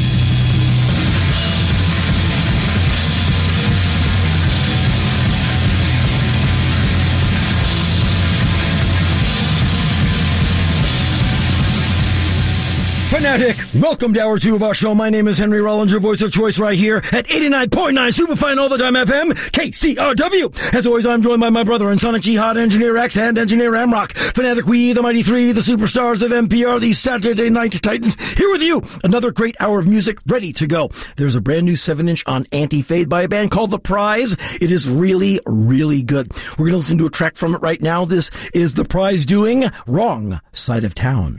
[13.32, 14.94] Fanatic, welcome to hour two of our show.
[14.94, 18.68] My name is Henry Rollins, your voice of choice right here at 89.9 Superfine All
[18.68, 20.74] the Time FM, KCRW.
[20.74, 24.12] As always, I'm joined by my brother and Sonic Jihad, Engineer X, and Engineer Amrock.
[24.12, 28.60] Fanatic, we, the Mighty Three, the superstars of NPR, the Saturday Night Titans, here with
[28.60, 28.82] you.
[29.02, 30.90] Another great hour of music ready to go.
[31.16, 34.36] There's a brand new 7 inch on Anti Fade by a band called The Prize.
[34.60, 36.30] It is really, really good.
[36.58, 38.04] We're going to listen to a track from it right now.
[38.04, 41.38] This is The Prize doing Wrong Side of Town.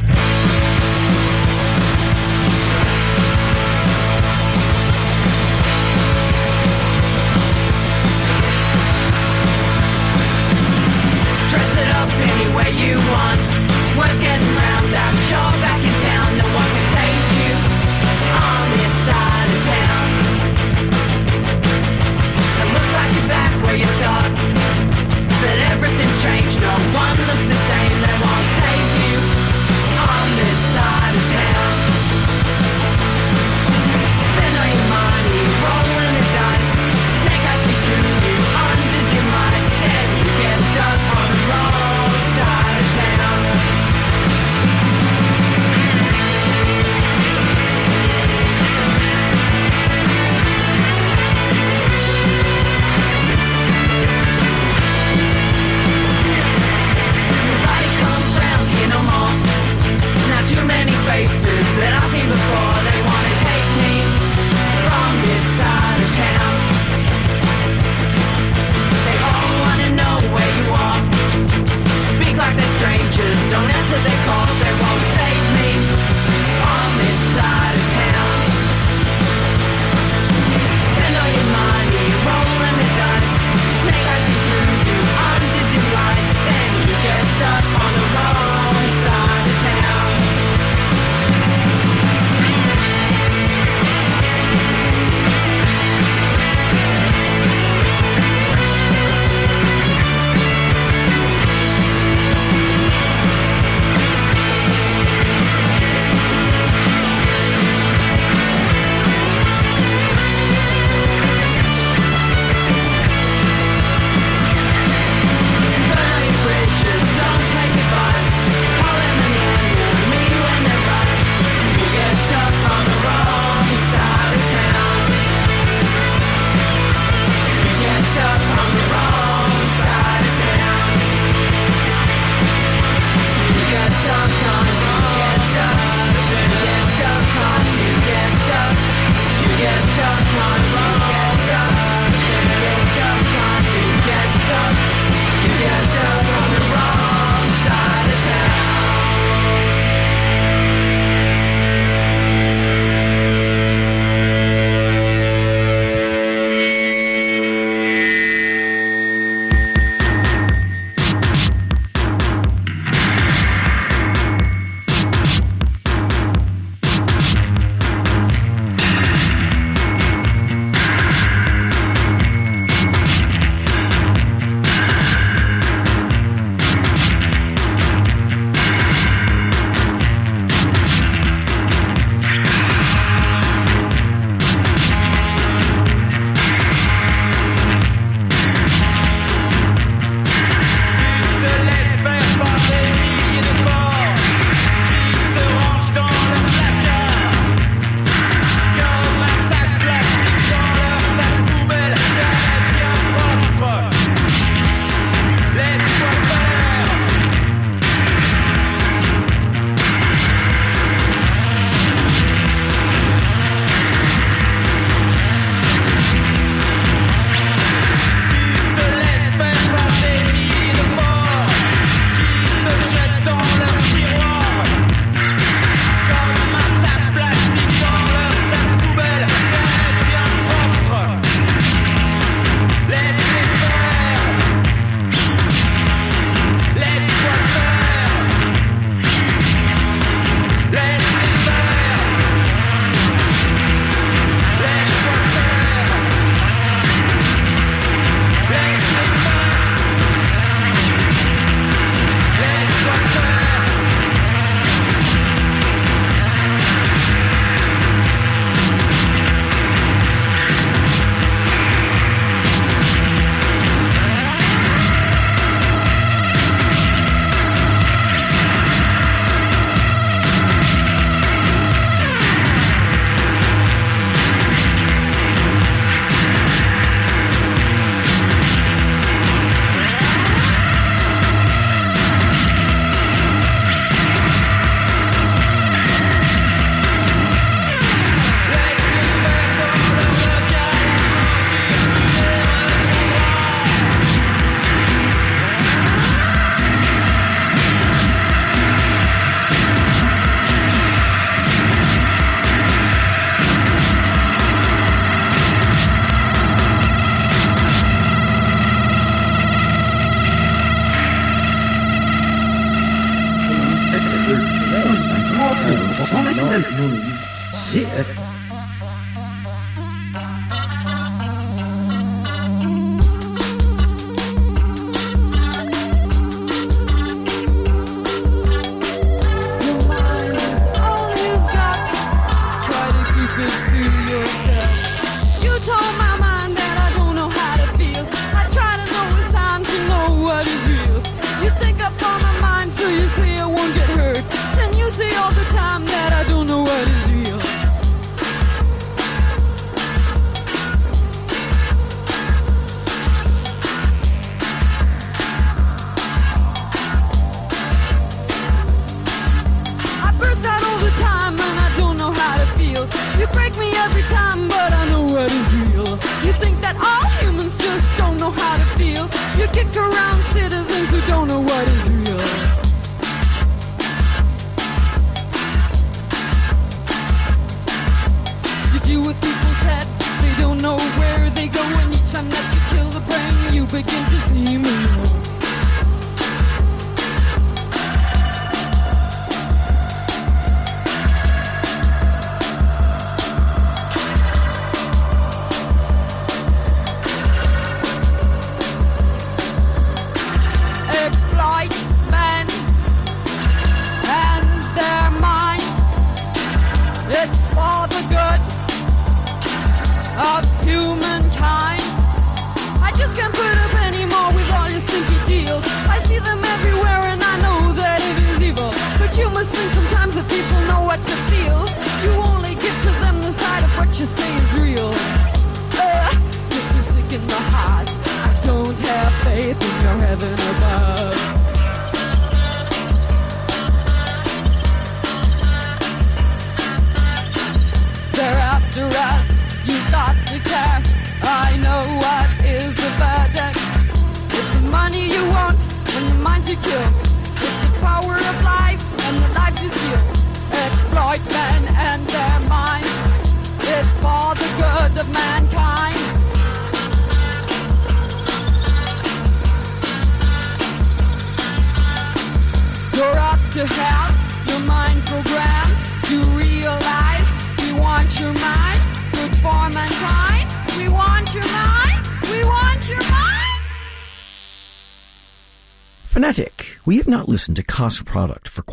[316.06, 316.60] のののの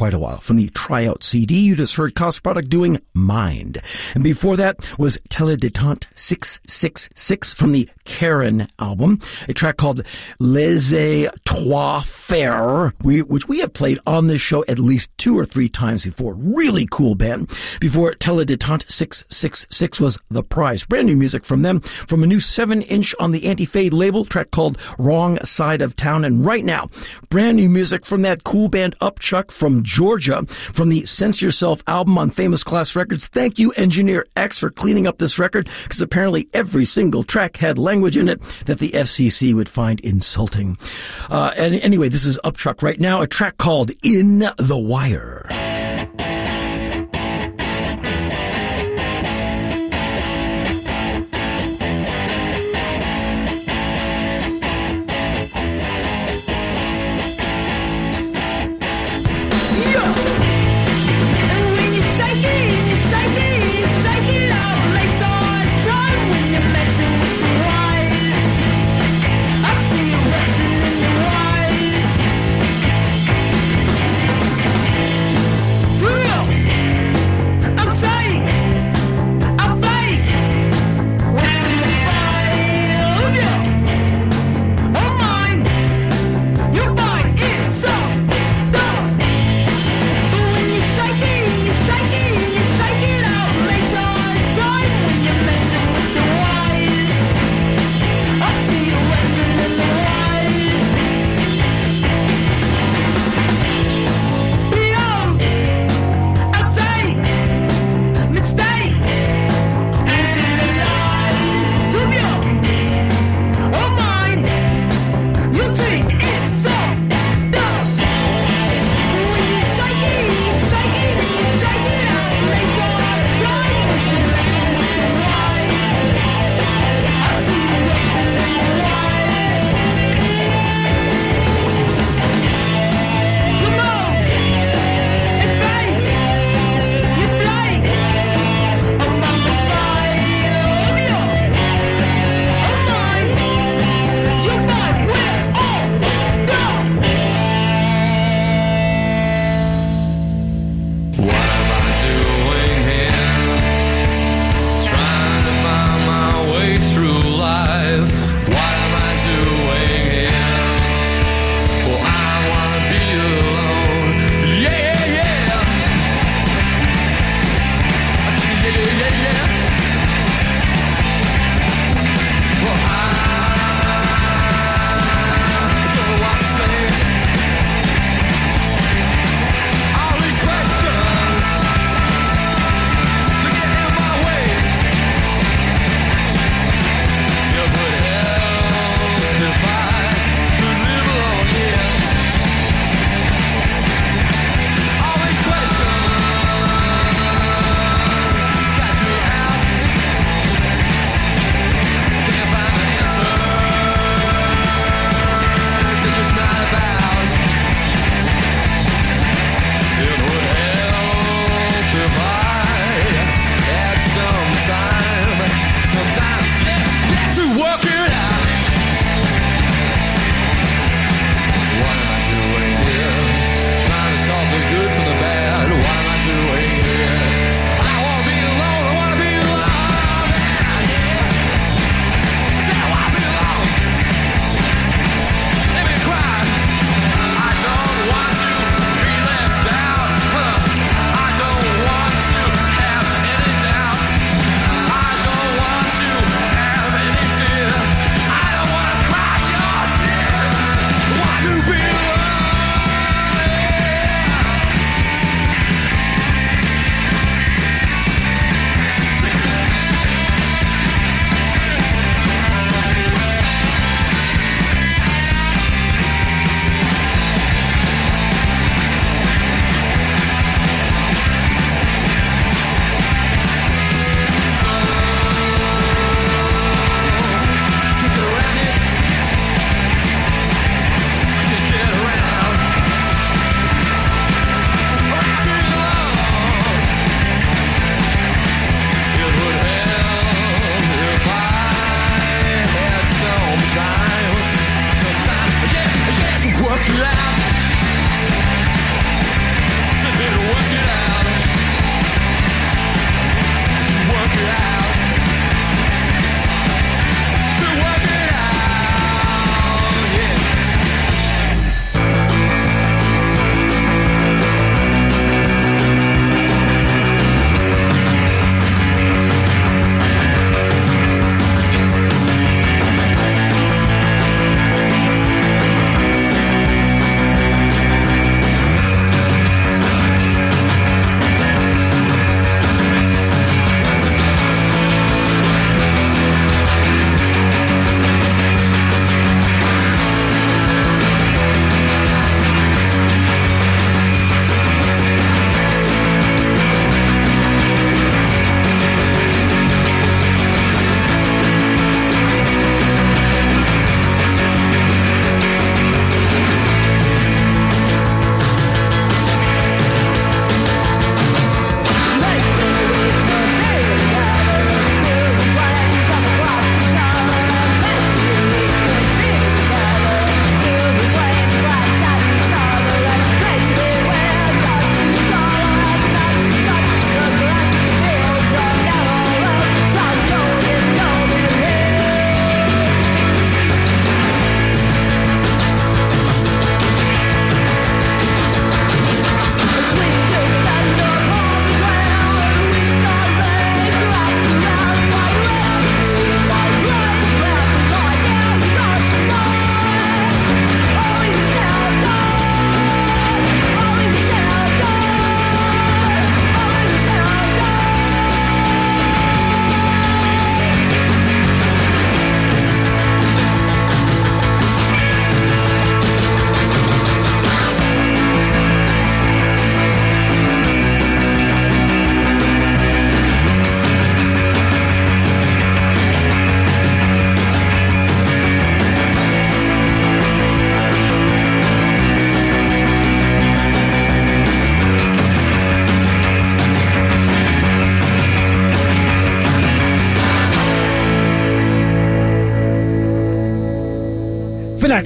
[0.00, 0.38] quite a while.
[0.38, 3.82] From the tryout CD, you just heard Cost Product doing Mind.
[4.14, 10.00] And before that was Teledetente 666 from the Karen album, a track called
[10.38, 12.00] Laissez Toi
[12.30, 16.04] Faire, we, which we have played on this show at least two or three times
[16.04, 16.36] before.
[16.36, 17.48] Really cool band.
[17.80, 20.84] Before Teledetente 666 was The Prize.
[20.84, 24.24] Brand new music from them from a new 7 inch on the Anti Fade label,
[24.24, 26.24] track called Wrong Side of Town.
[26.24, 26.88] And right now,
[27.30, 32.16] brand new music from that cool band Upchuck from Georgia from the Sense Yourself album
[32.16, 33.26] on Famous Class Records.
[33.26, 37.76] Thank you, Engineer X, for cleaning up this record because apparently every single track had
[37.76, 40.78] language in it that the FCC would find insulting.
[41.28, 45.46] Uh, and anyway, this is Upchuck right now, a track called In the Wire.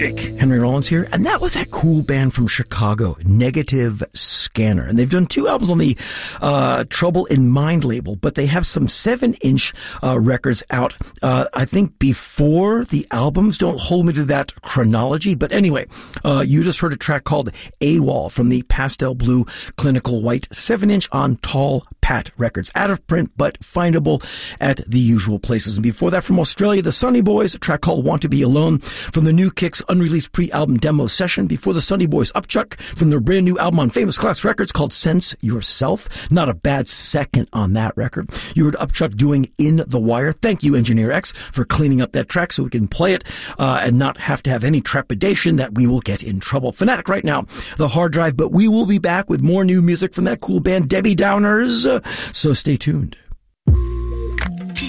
[0.00, 4.84] Henry Rollins here, and that was that cool band from Chicago, Negative Scanner.
[4.84, 5.96] And they've done two albums on the
[6.40, 9.72] uh, Trouble in Mind label, but they have some seven inch
[10.02, 13.56] uh, records out, uh, I think before the albums.
[13.56, 15.86] Don't hold me to that chronology, but anyway,
[16.22, 19.46] uh, you just heard a track called AWOL from the Pastel Blue
[19.78, 22.70] Clinical White 7 inch on Tall Pat Records.
[22.74, 24.22] Out of print, but findable
[24.60, 25.76] at the usual places.
[25.76, 28.80] And before that, from Australia, the Sunny Boys, a track called Want to Be Alone
[28.80, 31.46] from the New Kicks unreleased pre-album demo session.
[31.46, 34.92] Before the Sunny Boys, Upchuck from their brand new album on Famous Class Records called
[34.92, 36.30] Sense Yourself.
[36.30, 38.28] Not a bad second on that record.
[38.54, 40.32] You heard Upchuck doing In the Wire.
[40.32, 43.24] Thank you, Engineer X, for cleaning up that track so we can play it
[43.58, 46.72] uh, and not have to have any trepidation that we will get in trouble.
[46.72, 47.46] Fanatic right now,
[47.78, 50.60] the hard drive, but we will be back with more new music from that cool
[50.60, 51.86] band, Debbie Downers.
[52.34, 53.16] So stay tuned.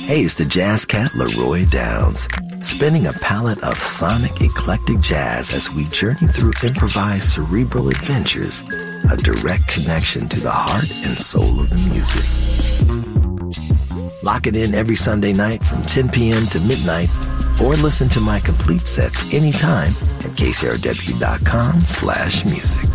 [0.06, 2.28] Hey, it's the Jazz Cat Leroy Downs,
[2.62, 8.62] spinning a palette of sonic eclectic jazz as we journey through improvised cerebral adventures,
[9.12, 13.25] a direct connection to the heart and soul of the music.
[14.26, 16.48] Lock it in every Sunday night from 10 p.m.
[16.48, 17.12] to midnight,
[17.62, 19.90] or listen to my complete sets anytime
[20.26, 22.90] at kcrw.com slash music.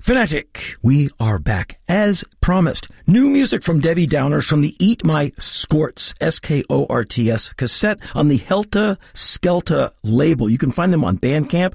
[0.00, 0.51] Fanatic,
[0.82, 2.88] we are back as promised.
[3.06, 8.96] New music from Debbie Downers from the Eat My Skorts, S-K-O-R-T-S cassette on the Helta
[9.14, 10.50] Skelta label.
[10.50, 11.74] You can find them on Bandcamp.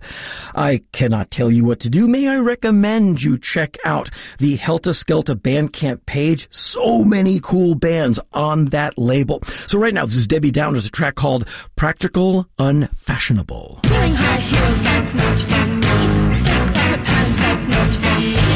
[0.55, 2.07] I cannot tell you what to do.
[2.07, 4.09] May I recommend you check out
[4.39, 6.47] the Helta Skelta Bandcamp page?
[6.51, 9.41] So many cool bands on that label.
[9.67, 13.79] So right now, this is Debbie Downers, a track called Practical Unfashionable.
[13.85, 16.38] Wearing high heels, that's not for me.
[16.38, 18.46] Fake pants, that's not for me.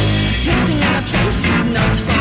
[0.44, 2.21] Pissing in a place, you've not for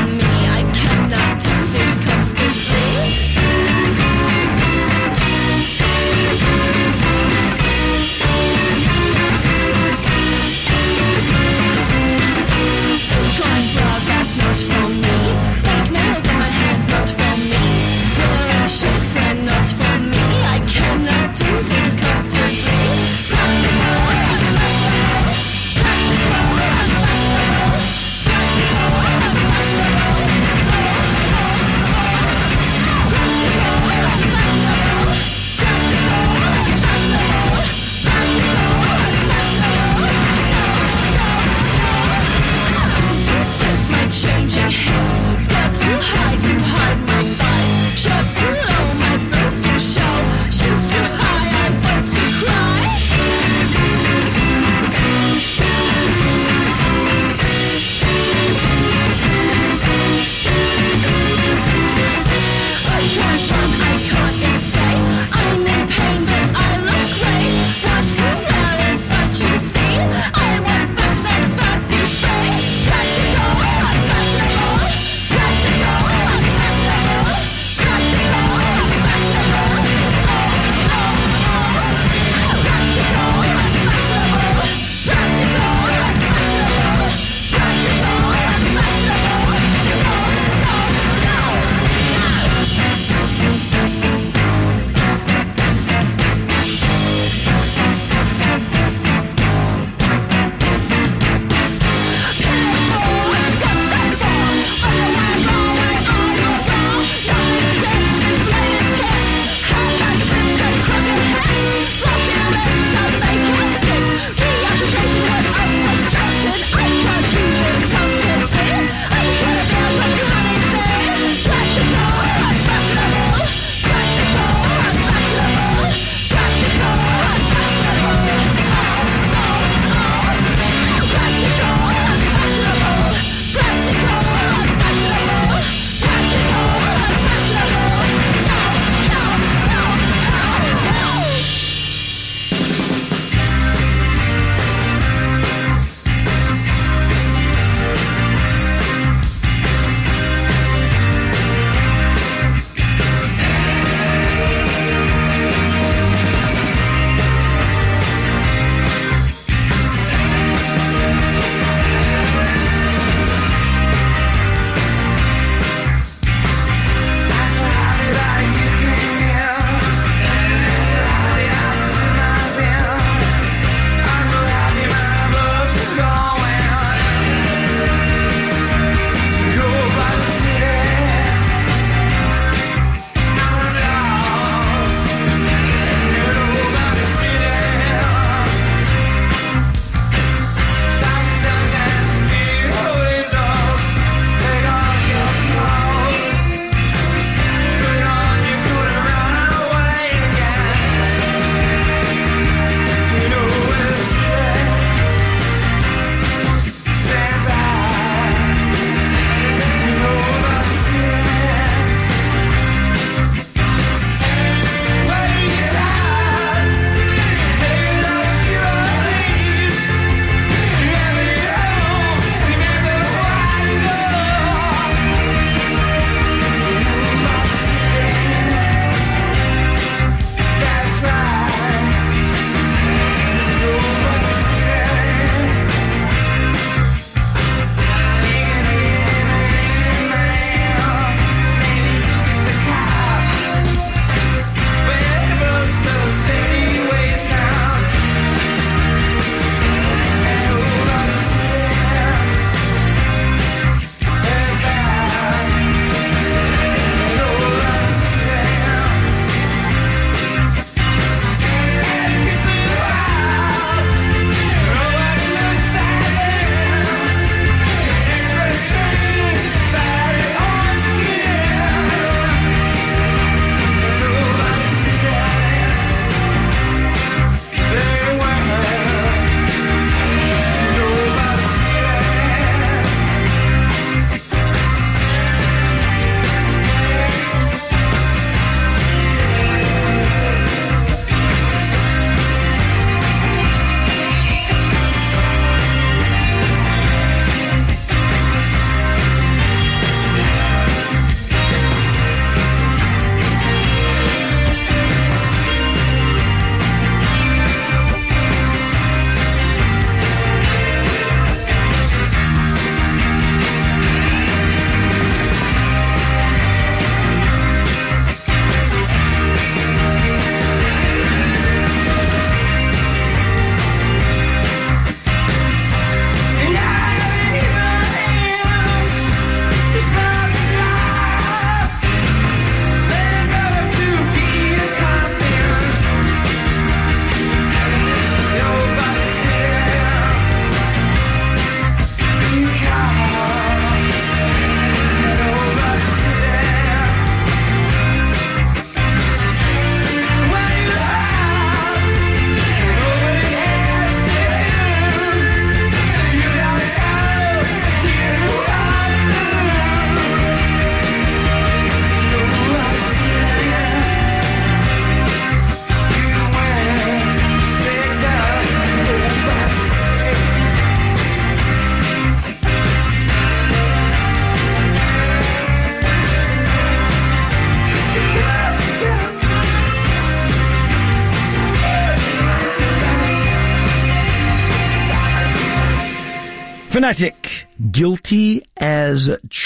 [387.71, 388.43] Guilty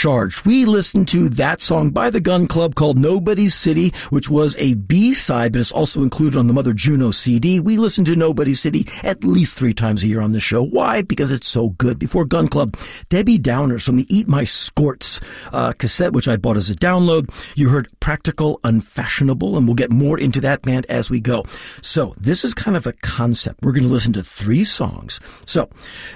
[0.04, 0.44] Charged.
[0.44, 4.74] We listened to that song by the Gun Club called Nobody's City, which was a
[4.74, 7.58] B-side, but it's also included on the Mother Juno CD.
[7.58, 10.62] We listen to Nobody's City at least three times a year on the show.
[10.62, 11.00] Why?
[11.00, 11.98] Because it's so good.
[11.98, 12.76] Before Gun Club,
[13.08, 15.22] Debbie Downers from the Eat My Skorts
[15.54, 17.30] uh, cassette, which I bought as a download.
[17.56, 21.44] You heard Practical Unfashionable, and we'll get more into that band as we go.
[21.80, 23.60] So this is kind of a concept.
[23.62, 25.18] We're going to listen to three songs.
[25.46, 25.70] So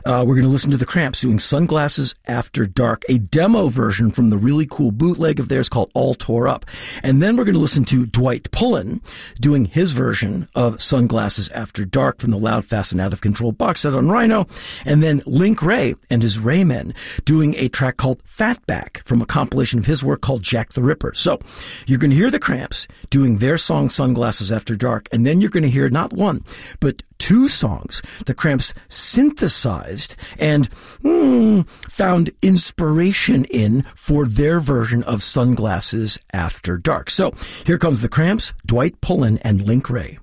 [0.04, 4.10] uh, we're going to listen to the Cramps doing Sunglasses After Dark, a demo version
[4.10, 6.66] from the really cool bootleg of theirs called All Tore Up.
[7.00, 9.00] And then we're going to listen to Dwight Pullen
[9.40, 13.52] doing his version of Sunglasses After Dark from the Loud, Fast, and Out of Control
[13.52, 14.48] box set on Rhino.
[14.84, 16.92] And then Link Wray and his Raymen
[17.24, 21.14] doing a track called Fatback from a compilation of his work called Jack the Ripper.
[21.14, 21.38] So
[21.86, 25.08] you're going to hear the Cramps doing their song Sunglasses After Dark.
[25.12, 26.42] And then you're going to hear not one,
[26.80, 30.66] but two songs the Cramps synthesized and
[31.02, 37.10] hmm, found inspiration in for their version of Sunglasses After Dark.
[37.10, 37.32] So
[37.64, 40.18] here comes the Cramps, Dwight Pullen, and Link Wray.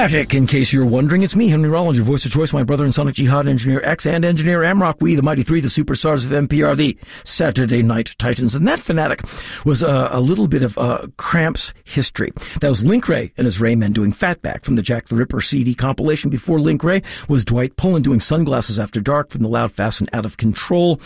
[0.00, 2.94] In case you're wondering, it's me, Henry Rollins, your voice of choice, my brother and
[2.94, 4.98] Sonic Jihad, Engineer X, and Engineer Amrock.
[4.98, 8.54] We, the Mighty Three, the superstars of NPR, the Saturday Night Titans.
[8.54, 9.20] And that Fanatic
[9.66, 12.32] was uh, a little bit of uh, Cramps history.
[12.60, 15.40] That was Link Wray and his Ray Men doing Fatback from the Jack the Ripper
[15.40, 16.30] CD compilation.
[16.30, 20.08] Before Link Wray was Dwight Pullen doing Sunglasses After Dark from the Loud, Fast, and
[20.12, 21.00] Out of Control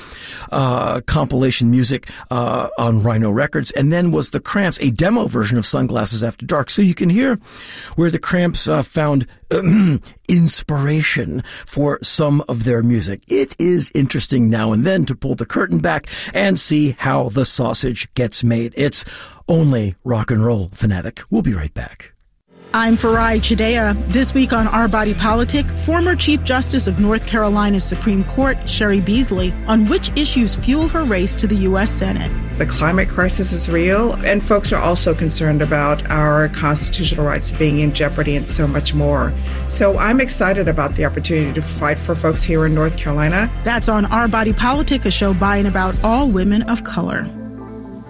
[0.52, 3.70] uh, compilation music uh, on Rhino Records.
[3.72, 6.70] And then was the Cramps, a demo version of Sunglasses After Dark.
[6.70, 7.36] So you can hear
[7.96, 9.26] where the Cramps uh, found
[10.28, 13.20] inspiration for some of their music.
[13.28, 17.44] It is interesting now and then to pull the curtain back and see how the
[17.44, 18.74] sausage gets made.
[18.76, 19.04] It's
[19.48, 21.22] only rock and roll fanatic.
[21.30, 22.13] We'll be right back.
[22.76, 23.94] I'm Farai Chideya.
[24.08, 28.98] This week on Our Body Politic, former Chief Justice of North Carolina's Supreme Court, Cheri
[28.98, 31.88] Beasley, on which issues fuel her race to the U.S.
[31.88, 32.32] Senate.
[32.58, 37.78] The climate crisis is real, and folks are also concerned about our constitutional rights being
[37.78, 39.32] in jeopardy and so much more.
[39.68, 43.52] So I'm excited about the opportunity to fight for folks here in North Carolina.
[43.62, 47.22] That's on Our Body Politic, a show by and about all women of color.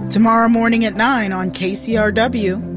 [0.09, 2.75] Tomorrow morning at 9 on KCRW.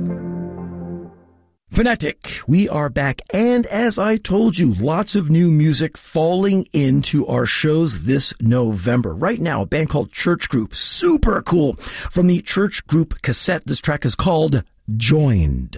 [1.69, 7.27] Fanatic, we are back, and as I told you, lots of new music falling into
[7.27, 9.13] our shows this November.
[9.13, 11.73] Right now, a band called Church Group, super cool.
[11.73, 14.63] From the Church Group cassette, this track is called
[14.95, 15.77] Joined.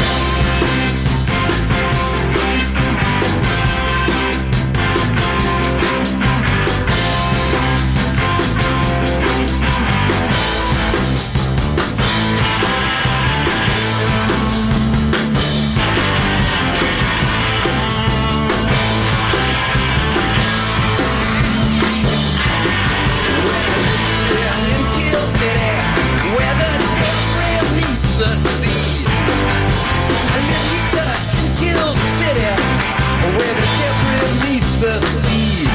[34.81, 35.67] the sea.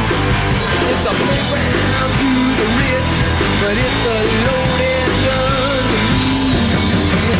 [0.90, 3.12] It's a playground to the rich,
[3.62, 5.84] but it's a loaded gun
[6.72, 7.30] to me.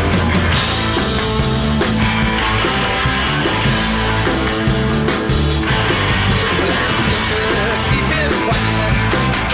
[7.66, 8.94] I'm keeping quiet,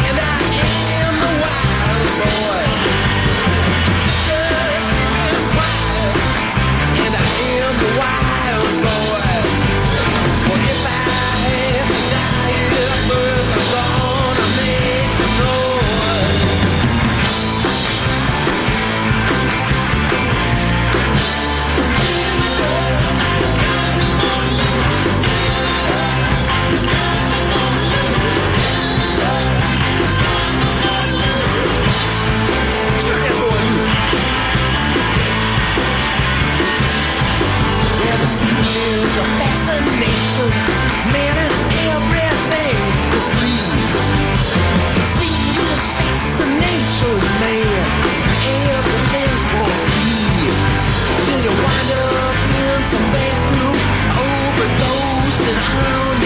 [0.06, 0.38] and I
[1.00, 2.71] am the wild boy.
[39.12, 40.48] is a fascination,
[41.12, 41.52] man and
[41.92, 42.76] everything.
[46.00, 47.82] Fascination, man.
[48.72, 50.48] Everything's for free.
[51.24, 53.76] Till you wind up in some bathroom
[55.48, 56.21] and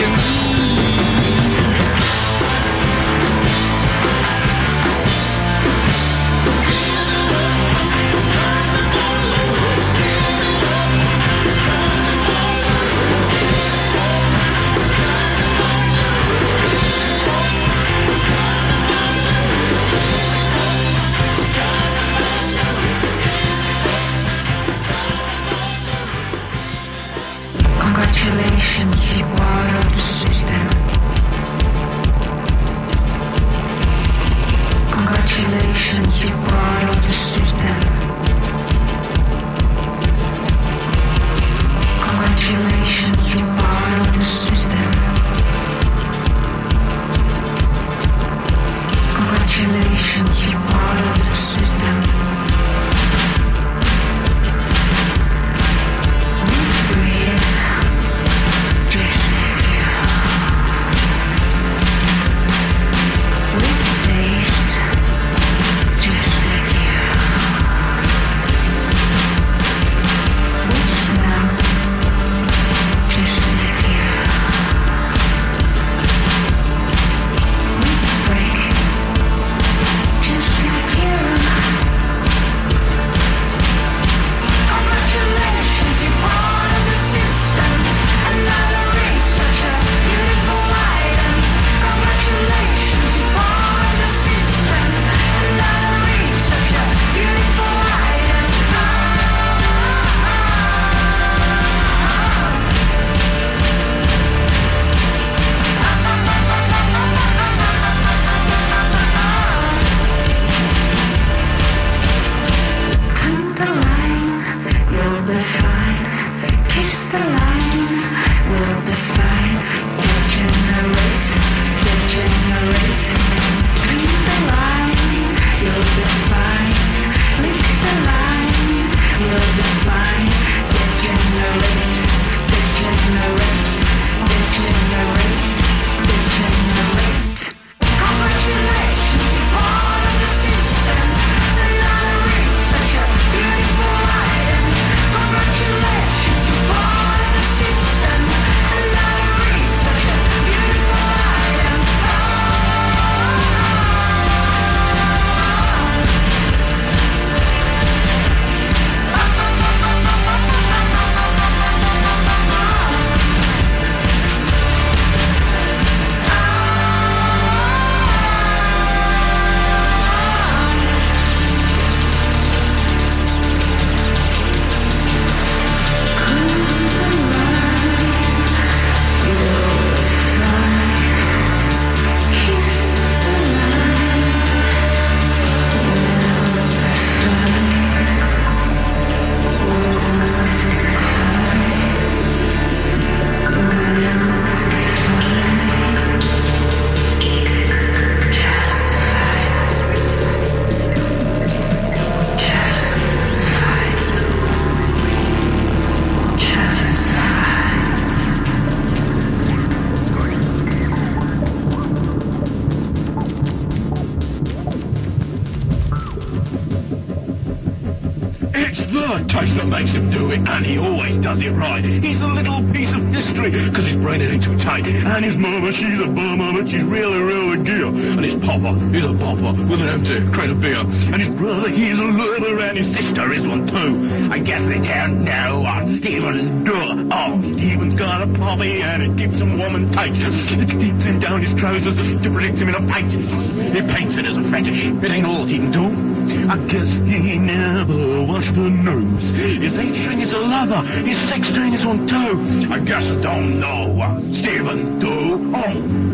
[225.66, 227.86] mama, she's a bummer, but she's really, really gear.
[227.86, 230.76] And his papa, he's a papa with an empty crate of beer.
[230.76, 234.30] And his brother, he's a lover, and his sister is one too.
[234.32, 237.08] I guess they don't know what Stephen do.
[237.10, 240.12] Oh, Stephen's got a poppy, and it keeps him warm and tight.
[240.16, 243.10] It keeps him down his trousers to protect him in a fight.
[243.10, 244.86] He paints it as a fetish.
[244.86, 246.05] It ain't all he can do.
[246.48, 249.30] I guess he never watched the news.
[249.30, 252.72] His eight string is a lover, his six string is on too.
[252.72, 255.52] I guess I don't know what Stephen do.
[255.54, 256.05] Oh.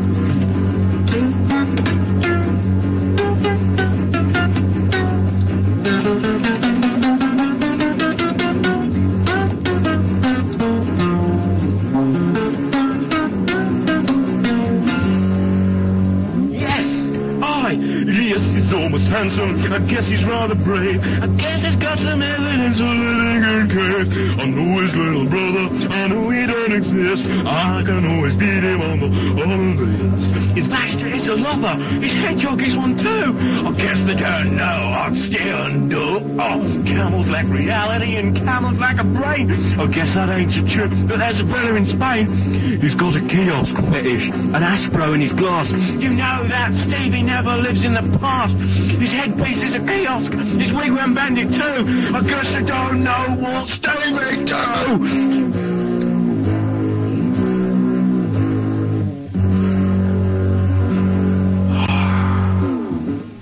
[19.73, 21.03] I guess he's rather brave.
[21.23, 24.41] I guess he's got some evidence of living in caves.
[24.41, 25.69] I know his little brother.
[25.93, 27.27] I know he don't exist.
[27.27, 30.31] I can always beat him on the list.
[30.57, 31.75] His master is a lover.
[32.01, 33.37] His hedgehog is one too.
[33.67, 36.21] I guess they don't know what Stephen do.
[36.39, 39.51] Oh, camels lack reality and camels lack a brain.
[39.79, 40.89] I guess that ain't so true.
[41.07, 42.52] But there's a brother in Spain.
[42.83, 45.71] He's got a kiosk fetish, an Aspro in his glass.
[45.71, 48.57] You know that Stevie never lives in the past.
[48.57, 50.33] His headpiece is a kiosk.
[50.33, 52.13] His wigwam bandit too.
[52.13, 55.83] I guess they don't know what Stevie do.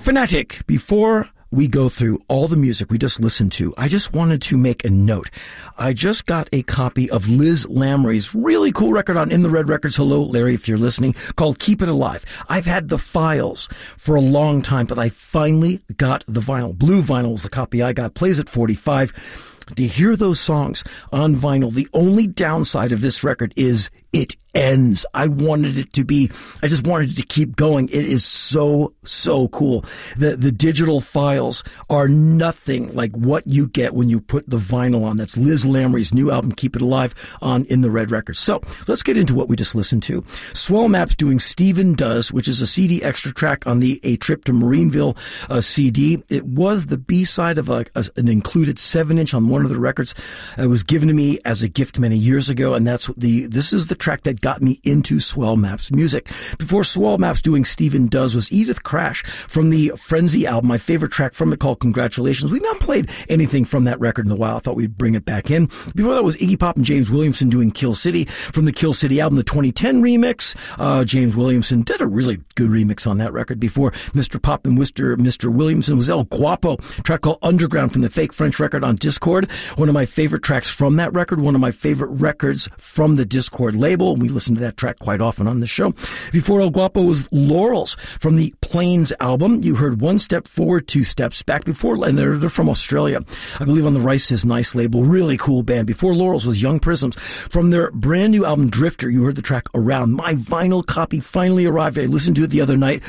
[0.01, 4.41] Fanatic, before we go through all the music we just listened to, I just wanted
[4.43, 5.31] to make a note.
[5.79, 9.69] I just got a copy of Liz Lamere's really cool record on In the Red
[9.69, 9.97] Records.
[9.97, 12.25] Hello, Larry, if you're listening, called Keep It Alive.
[12.49, 16.75] I've had the files for a long time, but I finally got the vinyl.
[16.77, 18.15] Blue vinyl is the copy I got.
[18.15, 20.83] Plays at 45 to hear those songs
[21.13, 25.07] on vinyl, the only downside of this record is it ends.
[25.15, 26.31] I wanted it to be,
[26.63, 27.89] I just wanted it to keep going.
[27.89, 29.85] It is so, so cool.
[30.17, 35.05] The, the digital files are nothing like what you get when you put the vinyl
[35.05, 35.17] on.
[35.17, 38.39] That's Liz Lamere's new album, Keep It Alive, on In the Red Records.
[38.39, 40.25] So let's get into what we just listened to.
[40.55, 44.45] Swell Maps doing Steven Does, which is a CD extra track on the A Trip
[44.45, 45.17] to Marineville
[45.49, 46.23] uh, CD.
[46.29, 49.71] It was the B side of a, a- an included seven inch on one of
[49.71, 50.15] the records.
[50.59, 53.73] It was given to me as a gift many years ago, and that's the this
[53.73, 56.27] is the track that got me into Swell Maps music.
[56.59, 61.13] Before Swell Maps doing Steven Does was Edith Crash from the Frenzy album, my favorite
[61.13, 62.53] track from it called Congratulations.
[62.53, 64.57] We've not played anything from that record in a while.
[64.57, 65.67] I thought we'd bring it back in.
[65.95, 69.21] Before that was Iggy Pop and James Williamson doing Kill City from the Kill City
[69.21, 70.57] album, the 2010 remix.
[70.79, 73.61] Uh, James Williamson did a really good remix on that record.
[73.61, 74.41] Before Mr.
[74.41, 75.17] Pop and Mr.
[75.17, 75.53] Mr.
[75.53, 79.51] Williamson was El Guapo, track called Underground from the fake French record on Dischord.
[79.79, 83.25] One of my favorite tracks from that record, one of my favorite records from the
[83.25, 84.17] Dischord label.
[84.17, 85.93] We listen to that track quite often on the show.
[86.33, 89.63] Before El Guapo was Laurels from the Plains album.
[89.63, 93.21] You heard One Step Forward, Two Steps Back before, and they're, they're from Australia.
[93.59, 95.05] I believe on the Rice is Nice label.
[95.05, 95.87] Really cool band.
[95.87, 99.11] Before Laurels was Young Prisms from their brand new album Drifter.
[99.11, 100.13] You heard the track Around.
[100.13, 101.99] My vinyl copy finally arrived.
[101.99, 103.03] I listened to it the other night.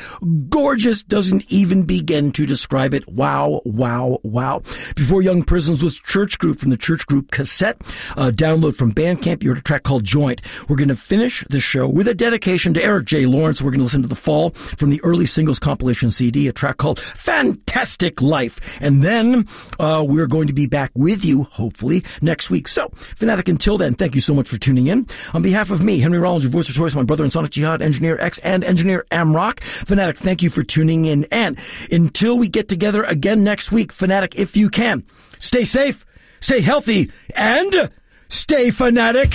[0.48, 3.08] Gorgeous doesn't even begin to describe it.
[3.08, 4.62] Wow, wow, wow.
[4.96, 7.80] Before Young Prisms was Church Group from the Church Group cassette.
[8.16, 9.42] Uh, download from Bandcamp.
[9.42, 10.40] You heard a track called Joint.
[10.68, 13.26] We're going to finish the show with a dedication to Eric J.
[13.26, 13.60] Lawrence.
[13.60, 16.78] We're going to listen to The Fall from the early singles compilation CD, a track
[16.78, 18.78] called Fantastic Life.
[18.80, 19.46] And then
[19.78, 22.66] uh, we're going to be back with you, hopefully, next week.
[22.66, 25.06] So, Fanatic, until then, thank you so much for tuning in.
[25.34, 27.82] On behalf of me, Henry Rollins, your voice of choice, my brother and Sonic Jihad,
[27.82, 31.26] Engineer X, and Engineer Amrock, Fanatic, thank you for tuning in.
[31.30, 31.58] And
[31.90, 35.04] until we get together again next week, Fanatic, if you can,
[35.38, 36.06] stay safe,
[36.40, 37.90] stay healthy, and
[38.30, 39.34] stay fanatic.